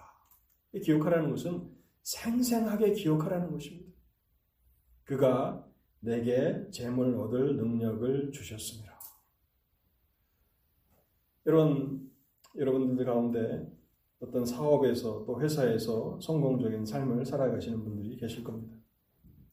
기억하라는 0.83 1.29
것은 1.29 1.71
생생하게 2.03 2.91
기억하라는 2.91 3.51
것입니다. 3.51 3.89
그가 5.05 5.65
내게 6.01 6.69
재물 6.71 7.15
얻을 7.15 7.55
능력을 7.55 8.31
주셨습니다. 8.33 8.99
이런 11.45 12.11
여러분들 12.57 13.05
가운데 13.05 13.71
어떤 14.19 14.45
사업에서 14.45 15.23
또 15.25 15.41
회사에서 15.41 16.19
성공적인 16.19 16.85
삶을 16.85 17.25
살아가시는 17.25 17.81
분들이 17.81 18.17
계실 18.17 18.43
겁니다. 18.43 18.75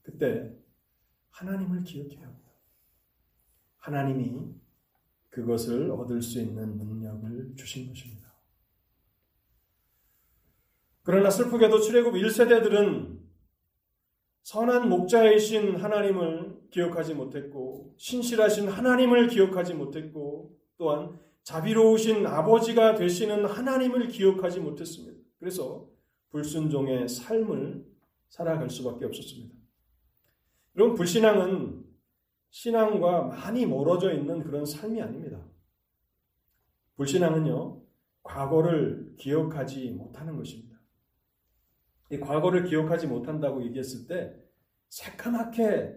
그때 0.02 0.52
하나님을 1.30 1.84
기억해야 1.84 2.26
합니다. 2.26 2.50
하나님이 3.76 4.63
그것을 5.34 5.90
얻을 5.90 6.22
수 6.22 6.40
있는 6.40 6.76
능력을 6.78 7.56
주신 7.56 7.88
것입니다. 7.88 8.32
그러나 11.02 11.28
슬프게도 11.28 11.80
출애굽 11.80 12.14
1세대들은 12.14 13.18
선한 14.42 14.88
목자이신 14.88 15.76
하나님을 15.76 16.68
기억하지 16.70 17.14
못했고 17.14 17.94
신실하신 17.96 18.68
하나님을 18.68 19.26
기억하지 19.26 19.74
못했고 19.74 20.56
또한 20.76 21.18
자비로우신 21.42 22.26
아버지가 22.26 22.94
되시는 22.94 23.44
하나님을 23.44 24.08
기억하지 24.08 24.60
못했습니다. 24.60 25.20
그래서 25.40 25.88
불순종의 26.30 27.08
삶을 27.08 27.84
살아갈 28.28 28.70
수밖에 28.70 29.04
없었습니다. 29.04 29.54
여러분 30.76 30.94
불신앙은 30.94 31.83
신앙과 32.54 33.24
많이 33.24 33.66
멀어져 33.66 34.12
있는 34.12 34.40
그런 34.44 34.64
삶이 34.64 35.02
아닙니다. 35.02 35.44
불신앙은요, 36.94 37.82
과거를 38.22 39.16
기억하지 39.18 39.90
못하는 39.90 40.36
것입니다. 40.36 40.78
이 42.12 42.20
과거를 42.20 42.62
기억하지 42.66 43.08
못한다고 43.08 43.64
얘기했을 43.64 44.06
때, 44.06 44.40
새까맣게 44.88 45.96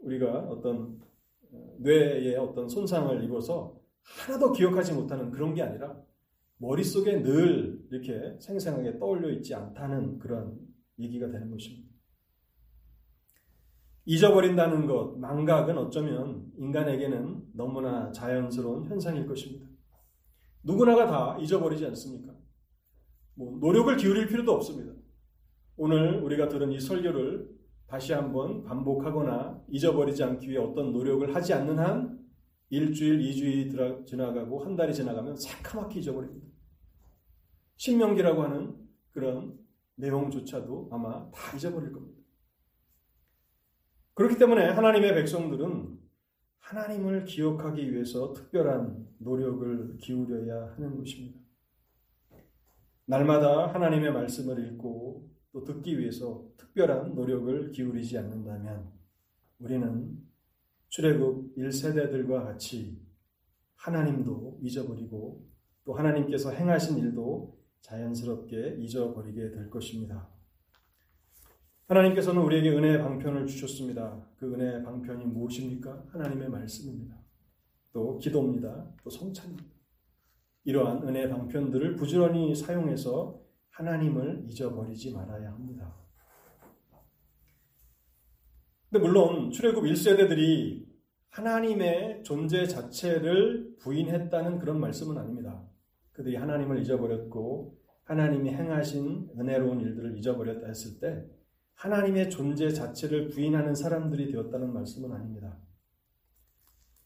우리가 0.00 0.40
어떤 0.50 1.00
어, 1.50 1.76
뇌에 1.78 2.36
어떤 2.36 2.68
손상을 2.68 3.24
입어서 3.24 3.80
하나도 4.02 4.52
기억하지 4.52 4.92
못하는 4.92 5.30
그런 5.30 5.54
게 5.54 5.62
아니라, 5.62 5.98
머릿속에 6.58 7.22
늘 7.22 7.82
이렇게 7.90 8.38
생생하게 8.38 8.98
떠올려 8.98 9.30
있지 9.30 9.54
않다는 9.54 10.18
그런 10.18 10.58
얘기가 10.98 11.30
되는 11.30 11.50
것입니다. 11.50 11.83
잊어버린다는 14.06 14.86
것, 14.86 15.18
망각은 15.18 15.78
어쩌면 15.78 16.46
인간에게는 16.56 17.42
너무나 17.54 18.12
자연스러운 18.12 18.84
현상일 18.84 19.26
것입니다. 19.26 19.66
누구나가 20.62 21.06
다 21.06 21.38
잊어버리지 21.40 21.86
않습니까? 21.86 22.34
뭐 23.34 23.58
노력을 23.58 23.96
기울일 23.96 24.28
필요도 24.28 24.52
없습니다. 24.52 24.92
오늘 25.76 26.22
우리가 26.22 26.48
들은 26.48 26.70
이 26.70 26.78
설교를 26.78 27.48
다시 27.86 28.12
한번 28.12 28.62
반복하거나 28.62 29.62
잊어버리지 29.68 30.22
않기 30.22 30.48
위해 30.50 30.58
어떤 30.58 30.92
노력을 30.92 31.34
하지 31.34 31.52
않는 31.54 31.78
한 31.78 32.18
일주일, 32.70 33.20
이주일이 33.20 33.70
지나가고 34.06 34.64
한 34.64 34.76
달이 34.76 34.94
지나가면 34.94 35.36
새카맣게 35.36 36.00
잊어버립니다. 36.00 36.46
신명기라고 37.76 38.42
하는 38.42 38.76
그런 39.10 39.58
내용조차도 39.96 40.88
아마 40.92 41.30
다 41.30 41.56
잊어버릴 41.56 41.92
겁니다. 41.92 42.13
그렇기 44.14 44.38
때문에 44.38 44.70
하나님의 44.70 45.14
백성들은 45.14 45.98
하나님을 46.58 47.24
기억하기 47.24 47.92
위해서 47.92 48.32
특별한 48.32 49.08
노력을 49.18 49.96
기울여야 49.98 50.74
하는 50.76 50.96
것입니다. 50.96 51.38
날마다 53.06 53.74
하나님의 53.74 54.12
말씀을 54.12 54.66
읽고 54.66 55.28
또 55.52 55.64
듣기 55.64 55.98
위해서 55.98 56.48
특별한 56.56 57.14
노력을 57.14 57.70
기울이지 57.70 58.16
않는다면 58.18 58.90
우리는 59.58 60.18
출애굽 60.88 61.56
1세대들과 61.56 62.44
같이 62.44 63.00
하나님도 63.76 64.60
잊어버리고 64.62 65.46
또 65.84 65.92
하나님께서 65.92 66.50
행하신 66.50 66.98
일도 66.98 67.58
자연스럽게 67.82 68.76
잊어버리게 68.78 69.50
될 69.50 69.68
것입니다. 69.68 70.33
하나님께서는 71.86 72.40
우리에게 72.42 72.70
은혜의 72.70 72.98
방편을 72.98 73.46
주셨습니다. 73.46 74.26
그 74.36 74.52
은혜의 74.52 74.82
방편이 74.84 75.24
무엇입니까? 75.26 76.06
하나님의 76.08 76.48
말씀입니다. 76.48 77.16
또 77.92 78.18
기도입니다. 78.18 78.90
또 79.02 79.10
성찬입니다. 79.10 79.68
이러한 80.64 81.06
은혜의 81.06 81.28
방편들을 81.28 81.96
부지런히 81.96 82.54
사용해서 82.54 83.38
하나님을 83.70 84.46
잊어버리지 84.48 85.12
말아야 85.12 85.52
합니다. 85.52 85.94
근데 88.90 89.04
물론 89.04 89.50
출애굽 89.50 89.84
1세대들이 89.84 90.86
하나님의 91.30 92.22
존재 92.22 92.66
자체를 92.66 93.76
부인했다는 93.80 94.58
그런 94.58 94.80
말씀은 94.80 95.18
아닙니다. 95.18 95.62
그들이 96.12 96.36
하나님을 96.36 96.80
잊어버렸고 96.80 97.76
하나님이 98.04 98.50
행하신 98.50 99.30
은혜로운 99.36 99.80
일들을 99.80 100.16
잊어버렸다 100.16 100.68
했을 100.68 101.00
때 101.00 101.26
하나님의 101.74 102.30
존재 102.30 102.70
자체를 102.70 103.28
부인하는 103.28 103.74
사람들이 103.74 104.30
되었다는 104.30 104.72
말씀은 104.72 105.12
아닙니다. 105.12 105.58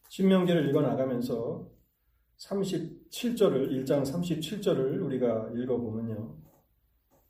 신명기를 0.09 0.69
읽어 0.69 0.81
나가면서 0.83 1.71
37절을 2.39 3.71
1장 3.71 4.03
37절을 4.03 5.05
우리가 5.05 5.51
읽어 5.55 5.77
보면요. 5.77 6.37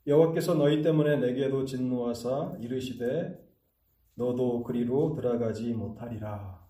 여호와께서 0.06 0.54
너희 0.54 0.82
때문에 0.82 1.16
내게도 1.18 1.64
진노하사 1.64 2.56
이르시되 2.60 3.46
너도 4.14 4.62
그리로 4.62 5.14
들어가지 5.14 5.72
못하리라. 5.72 6.66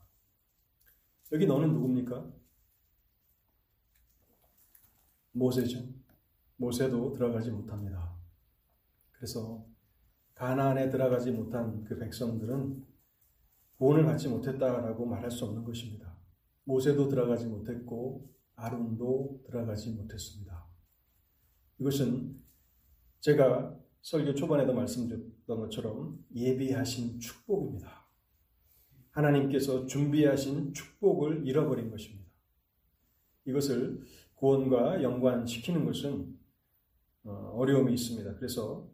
여기 1.32 1.46
너는 1.46 1.72
누굽니까? 1.72 2.32
모세죠. 5.32 5.80
모세도 6.56 7.12
들어가지 7.12 7.50
못합니다. 7.50 8.16
그래서 9.12 9.64
가나안에 10.38 10.88
들어가지 10.88 11.32
못한 11.32 11.82
그 11.82 11.98
백성들은 11.98 12.86
구원을 13.76 14.04
받지 14.04 14.28
못했다라고 14.28 15.04
말할 15.04 15.30
수 15.32 15.44
없는 15.44 15.64
것입니다. 15.64 16.16
모세도 16.62 17.08
들어가지 17.08 17.46
못했고 17.46 18.32
아론도 18.54 19.42
들어가지 19.46 19.90
못했습니다. 19.90 20.64
이것은 21.80 22.40
제가 23.18 23.76
설교 24.00 24.36
초반에도 24.36 24.74
말씀드렸던 24.74 25.58
것처럼 25.58 26.24
예비하신 26.32 27.18
축복입니다. 27.18 28.06
하나님께서 29.10 29.86
준비하신 29.86 30.72
축복을 30.72 31.48
잃어버린 31.48 31.90
것입니다. 31.90 32.30
이것을 33.44 34.02
구원과 34.36 35.02
연관시키는 35.02 35.84
것은 35.84 36.38
어, 37.24 37.32
어려움이 37.56 37.92
있습니다. 37.94 38.36
그래서 38.36 38.88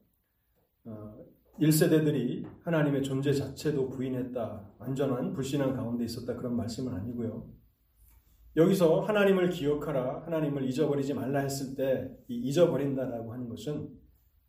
1세대들이 1.61 2.45
어, 2.45 2.51
하나님의 2.65 3.03
존재 3.03 3.33
자체도 3.33 3.91
부인했다. 3.91 4.71
완전한 4.79 5.33
불신앙 5.33 5.75
가운데 5.75 6.05
있었다. 6.05 6.35
그런 6.35 6.57
말씀은 6.57 6.93
아니고요. 6.93 7.49
여기서 8.57 9.01
하나님을 9.01 9.51
기억하라, 9.51 10.23
하나님을 10.27 10.65
잊어버리지 10.69 11.15
말라 11.15 11.41
했을 11.41 11.75
때 11.75 12.11
잊어버린다라고 12.29 13.33
하는 13.33 13.49
것은 13.49 13.89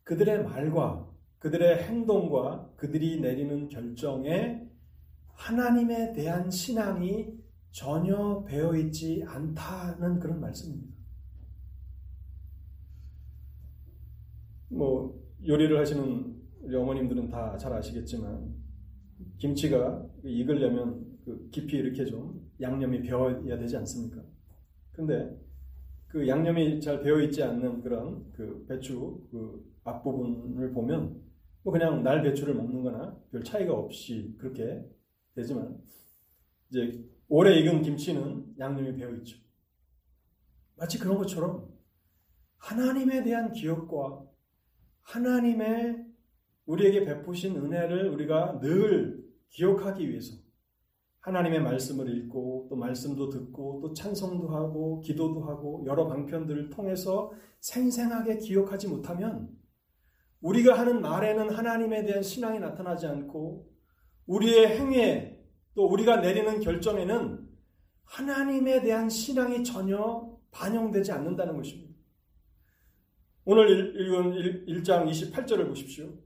그들의 0.04 0.44
말과 0.44 1.10
그들의 1.38 1.82
행동과 1.84 2.72
그들이 2.76 3.20
내리는 3.20 3.68
결정에 3.68 4.66
하나님에 5.34 6.12
대한 6.12 6.50
신앙이 6.50 7.28
전혀 7.70 8.42
배어 8.44 8.74
있지 8.76 9.22
않다는 9.26 10.18
그런 10.18 10.40
말씀입니다. 10.40 10.94
뭐 14.68 15.20
요리를 15.46 15.78
하시는 15.78 16.35
우리 16.66 16.74
어머님들은 16.74 17.28
다 17.28 17.56
잘 17.56 17.72
아시겠지만 17.72 18.52
김치가 19.38 20.04
익으려면 20.24 21.16
그 21.24 21.48
깊이 21.50 21.76
이렇게 21.76 22.04
좀 22.04 22.44
양념이 22.60 23.02
배어야 23.02 23.56
되지 23.56 23.76
않습니까? 23.76 24.22
근데 24.92 25.30
그 26.08 26.26
양념이 26.26 26.80
잘 26.80 27.00
배어 27.00 27.20
있지 27.20 27.42
않는 27.42 27.82
그런 27.82 28.32
그 28.32 28.64
배추 28.68 29.28
그 29.30 29.64
앞부분을 29.84 30.72
보면 30.72 31.22
뭐 31.62 31.72
그냥 31.72 32.02
날 32.02 32.22
배추를 32.22 32.54
먹는 32.54 32.82
거나 32.82 33.16
별 33.30 33.44
차이가 33.44 33.74
없이 33.74 34.34
그렇게 34.38 34.84
되지만 35.34 35.78
이제 36.70 37.04
오래 37.28 37.56
익은 37.60 37.82
김치는 37.82 38.54
양념이 38.58 38.96
배어 38.96 39.10
있죠. 39.16 39.38
마치 40.76 40.98
그런 40.98 41.16
것처럼 41.16 41.68
하나님에 42.58 43.22
대한 43.22 43.52
기억과 43.52 44.24
하나님의 45.02 46.05
우리에게 46.66 47.04
베푸신 47.04 47.56
은혜를 47.56 48.10
우리가 48.10 48.60
늘 48.60 49.24
기억하기 49.50 50.08
위해서 50.08 50.36
하나님의 51.20 51.60
말씀을 51.60 52.08
읽고 52.16 52.68
또 52.70 52.76
말씀도 52.76 53.30
듣고 53.30 53.80
또 53.82 53.92
찬송도 53.92 54.48
하고 54.48 55.00
기도도 55.00 55.42
하고 55.42 55.82
여러 55.86 56.06
방편들을 56.06 56.70
통해서 56.70 57.32
생생하게 57.60 58.38
기억하지 58.38 58.88
못하면 58.88 59.48
우리가 60.40 60.78
하는 60.78 61.00
말에는 61.00 61.50
하나님에 61.50 62.04
대한 62.04 62.22
신앙이 62.22 62.60
나타나지 62.60 63.06
않고 63.06 63.68
우리의 64.26 64.78
행위에 64.78 65.44
또 65.74 65.86
우리가 65.86 66.18
내리는 66.18 66.60
결정에는 66.60 67.46
하나님에 68.04 68.82
대한 68.82 69.08
신앙이 69.08 69.64
전혀 69.64 70.36
반영되지 70.52 71.10
않는다는 71.12 71.56
것입니다. 71.56 71.94
오늘 73.44 73.94
읽은 74.00 74.66
1장 74.66 75.08
28절을 75.08 75.68
보십시오. 75.68 76.25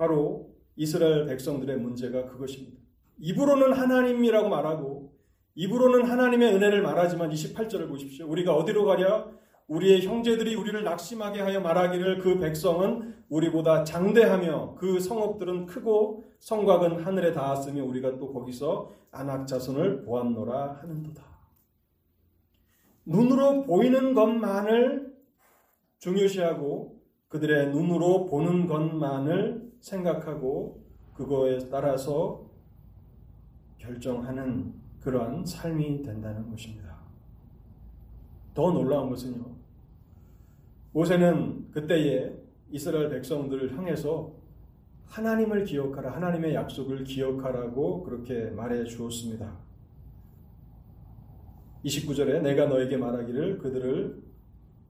바로 0.00 0.56
이스라엘 0.76 1.26
백성들의 1.26 1.76
문제가 1.76 2.24
그것입니다. 2.24 2.78
입으로는 3.18 3.74
하나님이라고 3.74 4.48
말하고 4.48 5.12
입으로는 5.54 6.06
하나님의 6.06 6.54
은혜를 6.54 6.80
말하지만 6.80 7.28
28절을 7.30 7.86
보십시오. 7.86 8.26
우리가 8.26 8.54
어디로 8.54 8.86
가랴? 8.86 9.28
우리의 9.68 10.06
형제들이 10.06 10.54
우리를 10.54 10.82
낙심하게 10.82 11.42
하여 11.42 11.60
말하기를 11.60 12.18
그 12.20 12.38
백성은 12.38 13.14
우리보다 13.28 13.84
장대하며 13.84 14.76
그 14.78 14.98
성읍들은 14.98 15.66
크고 15.66 16.24
성곽은 16.38 17.04
하늘에 17.04 17.32
닿았으며 17.32 17.84
우리가 17.84 18.16
또 18.16 18.32
거기서 18.32 18.90
안악 19.10 19.46
자손을 19.46 20.04
보았노라 20.04 20.78
하는도다. 20.80 21.22
눈으로 23.04 23.64
보이는 23.64 24.14
것만을 24.14 25.14
중요시하고 25.98 26.98
그들의 27.28 27.68
눈으로 27.68 28.24
보는 28.24 28.66
것만을 28.66 29.69
생각하고 29.80 30.82
그거에 31.14 31.58
따라서 31.70 32.46
결정하는 33.78 34.74
그러한 35.00 35.44
삶이 35.44 36.02
된다는 36.02 36.48
것입니다. 36.50 36.98
더 38.54 38.70
놀라운 38.70 39.08
것은요. 39.10 39.44
모세는 40.92 41.70
그때에 41.70 42.34
이스라엘 42.70 43.08
백성들을 43.10 43.76
향해서 43.76 44.32
하나님을 45.06 45.64
기억하라, 45.64 46.12
하나님의 46.12 46.54
약속을 46.54 47.04
기억하라고 47.04 48.02
그렇게 48.04 48.50
말해 48.50 48.84
주었습니다. 48.84 49.58
29절에 51.84 52.42
내가 52.42 52.66
너에게 52.66 52.96
말하기를 52.96 53.58
그들을 53.58 54.30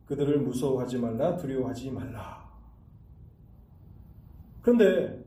그들을 0.06 0.40
무서워하지 0.40 0.98
말라, 0.98 1.36
두려워하지 1.36 1.92
말라. 1.92 2.39
그런데 4.62 5.24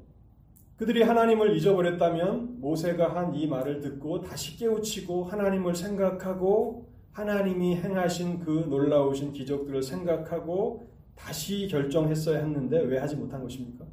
그들이 0.78 1.02
하나님을 1.04 1.56
잊어버렸다면 1.56 2.60
모세가 2.60 3.16
한 3.16 3.34
이 3.36 3.48
말을 3.48 3.80
듣고 3.82 4.22
다시 4.22 4.58
깨우치고 4.58 5.26
하나님을 5.26 5.76
생각하고 5.76 6.90
하나님이 7.12 7.78
행하신 7.78 8.40
그 8.40 8.66
놀라우신 8.70 9.34
기적들을 9.34 9.82
생각하고 9.84 10.90
다시 11.16 11.68
결정했어야 11.68 12.40
했는데 12.40 12.80
왜 12.82 12.98
하지 12.98 13.16
못한 13.16 13.42
것입니까? 13.44 13.86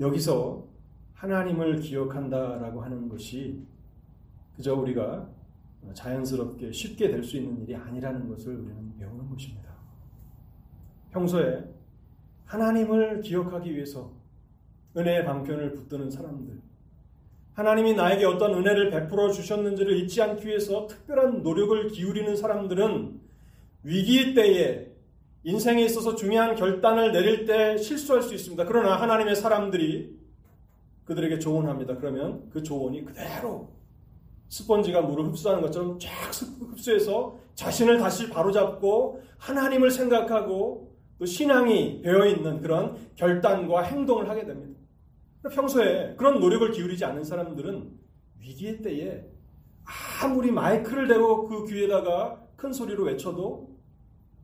여기서 0.00 0.66
하나님을 1.14 1.80
기억한다라고 1.80 2.82
하는 2.82 3.08
것이 3.08 3.64
그저 4.56 4.74
우리가 4.74 5.28
자연스럽게 5.94 6.72
쉽게 6.72 7.10
될 7.10 7.22
수 7.22 7.36
있는 7.36 7.62
일이 7.62 7.74
아니라는 7.76 8.28
것을 8.28 8.56
우리는 8.56 8.96
배우는 8.98 9.28
것입니다. 9.30 9.70
평소에 11.12 11.64
하나님을 12.54 13.20
기억하기 13.22 13.74
위해서 13.74 14.12
은혜의 14.96 15.24
방편을 15.24 15.74
붙드는 15.74 16.10
사람들, 16.10 16.60
하나님이 17.54 17.94
나에게 17.94 18.24
어떤 18.24 18.54
은혜를 18.54 18.90
베풀어 18.90 19.32
주셨는지를 19.32 19.96
잊지 19.96 20.22
않기 20.22 20.46
위해서 20.46 20.86
특별한 20.86 21.42
노력을 21.42 21.88
기울이는 21.88 22.36
사람들은 22.36 23.20
위기 23.82 24.34
때에 24.34 24.92
인생에 25.42 25.84
있어서 25.84 26.14
중요한 26.14 26.54
결단을 26.54 27.12
내릴 27.12 27.44
때 27.44 27.76
실수할 27.76 28.22
수 28.22 28.34
있습니다. 28.34 28.64
그러나 28.64 29.00
하나님의 29.00 29.36
사람들이 29.36 30.16
그들에게 31.04 31.38
조언합니다. 31.38 31.96
그러면 31.96 32.48
그 32.50 32.62
조언이 32.62 33.04
그대로 33.04 33.68
스펀지가 34.48 35.02
물을 35.02 35.26
흡수하는 35.26 35.60
것처럼 35.60 35.98
쫙 35.98 36.10
흡수해서 36.70 37.36
자신을 37.56 37.98
다시 37.98 38.30
바로잡고 38.30 39.22
하나님을 39.38 39.90
생각하고 39.90 40.93
또 41.24 41.26
신앙이 41.26 42.02
배어 42.02 42.26
있는 42.26 42.60
그런 42.60 42.98
결단과 43.16 43.80
행동을 43.80 44.28
하게 44.28 44.44
됩니다. 44.44 44.78
평소에 45.50 46.16
그런 46.18 46.38
노력을 46.38 46.70
기울이지 46.70 47.02
않는 47.02 47.24
사람들은 47.24 47.90
위기의 48.40 48.82
때에 48.82 49.24
아무리 50.22 50.50
마이크를 50.50 51.08
대고 51.08 51.48
그 51.48 51.66
귀에다가 51.66 52.44
큰 52.56 52.74
소리로 52.74 53.04
외쳐도 53.04 53.74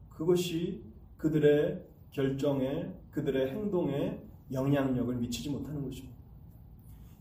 그것이 0.09 0.83
그들의 1.19 1.83
결정에 2.13 2.91
그들의 3.11 3.49
행동에 3.51 4.19
영향력을 4.51 5.15
미치지 5.17 5.51
못하는 5.51 5.85
것입니다. 5.85 6.17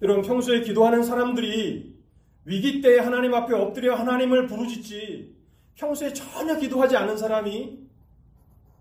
여러분 0.01 0.23
평소에 0.23 0.61
기도하는 0.61 1.03
사람들이 1.03 1.99
위기 2.45 2.79
때에 2.79 2.99
하나님 2.99 3.33
앞에 3.33 3.53
엎드려 3.53 3.95
하나님을 3.95 4.47
부르짖지 4.47 5.35
평소에 5.75 6.13
전혀 6.13 6.57
기도하지 6.57 6.95
않은 6.95 7.17
사람이 7.17 7.88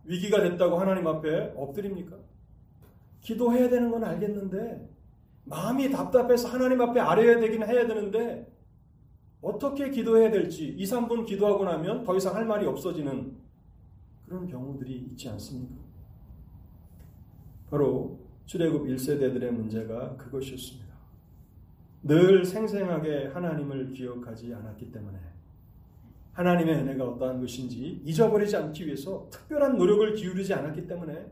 위기가 0.09 0.41
됐다고 0.41 0.79
하나님 0.79 1.07
앞에 1.07 1.53
엎드립니까? 1.55 2.17
기도해야 3.21 3.69
되는 3.69 3.91
건 3.91 4.03
알겠는데 4.03 4.89
마음이 5.45 5.91
답답해서 5.91 6.49
하나님 6.49 6.81
앞에 6.81 6.99
아뢰야 6.99 7.39
되긴 7.39 7.63
해야 7.63 7.87
되는데 7.87 8.51
어떻게 9.43 9.91
기도해야 9.91 10.31
될지 10.31 10.69
2, 10.69 10.83
3분 10.85 11.27
기도하고 11.27 11.65
나면 11.65 12.05
더 12.05 12.17
이상 12.17 12.35
할 12.35 12.47
말이 12.47 12.67
없어지는 12.67 13.37
그런 14.25 14.49
경우들이 14.49 14.93
있지 15.11 15.29
않습니까? 15.29 15.77
바로 17.71 18.19
출애굽 18.47 18.87
1세대들의 18.87 19.51
문제가 19.51 20.17
그것이었습니다. 20.17 20.89
늘 22.05 22.45
생생하게 22.45 23.27
하나님을 23.29 23.93
기억하지 23.93 24.55
않았기 24.55 24.91
때문에 24.91 25.19
하나님의 26.39 26.73
은혜가 26.77 27.05
어떠한 27.05 27.41
것인지 27.41 28.01
잊어버리지 28.05 28.57
않기 28.57 28.87
위해서 28.87 29.29
특별한 29.29 29.77
노력을 29.77 30.15
기울이지 30.15 30.55
않았기 30.55 30.87
때문에 30.87 31.27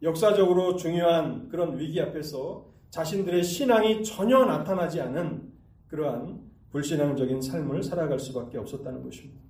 역사적으로 0.00 0.76
중요한 0.76 1.48
그런 1.48 1.76
위기 1.76 2.00
앞에서 2.00 2.64
자신들의 2.90 3.42
신앙이 3.42 4.04
전혀 4.04 4.44
나타나지 4.44 5.00
않은 5.00 5.52
그러한 5.88 6.40
불신앙적인 6.70 7.42
삶을 7.42 7.82
살아갈 7.82 8.20
수밖에 8.20 8.58
없었다는 8.58 9.02
것입니다. 9.02 9.40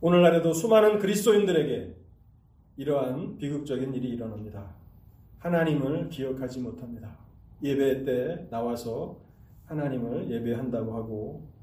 오늘날에도 0.00 0.54
수많은 0.54 0.98
그리스도인들에게 0.98 1.94
이러한 2.78 3.36
비극적인 3.36 3.92
일이 3.92 4.08
일어납니다. 4.08 4.74
하나님을 5.40 6.08
기억하지 6.08 6.60
못합니다. 6.60 7.14
예배 7.62 8.04
때 8.04 8.48
나와서 8.50 9.18
하나님을 9.66 10.30
예배한다고 10.30 10.96
하고 10.96 11.53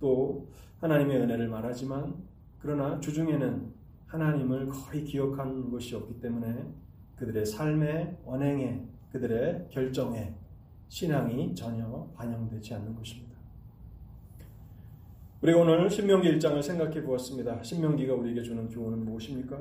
또 0.00 0.48
하나님의 0.80 1.18
은혜를 1.22 1.48
말하지만 1.48 2.14
그러나 2.58 2.98
주중에는 3.00 3.72
하나님을 4.06 4.68
거의 4.68 5.04
기억하는 5.04 5.70
것이 5.70 5.94
없기 5.94 6.20
때문에 6.20 6.66
그들의 7.16 7.44
삶의 7.44 8.18
언행에 8.24 8.86
그들의 9.12 9.68
결정에 9.70 10.34
신앙이 10.88 11.54
전혀 11.54 12.08
반영되지 12.14 12.74
않는 12.74 12.94
것입니다. 12.94 13.28
우리가 15.42 15.60
오늘 15.60 15.88
신명기 15.88 16.36
1장을 16.36 16.60
생각해 16.62 17.02
보았습니다. 17.02 17.62
신명기가 17.62 18.14
우리에게 18.14 18.42
주는 18.42 18.68
교훈은 18.68 19.04
무엇입니까? 19.04 19.58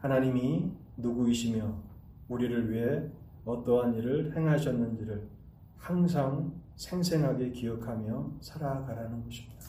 하나님이 0.00 0.72
누구이시며 0.96 1.80
우리를 2.28 2.70
위해 2.70 3.02
어떠한 3.44 3.94
일을 3.94 4.34
행하셨는지를 4.36 5.28
항상 5.76 6.59
생생하게 6.80 7.50
기억하며 7.50 8.38
살아가라는 8.40 9.22
것입니다. 9.24 9.66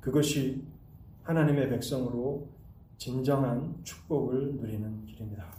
그것이 0.00 0.66
하나님의 1.22 1.68
백성으로 1.68 2.48
진정한 2.96 3.78
축복을 3.84 4.56
누리는 4.56 5.04
길입니다. 5.04 5.57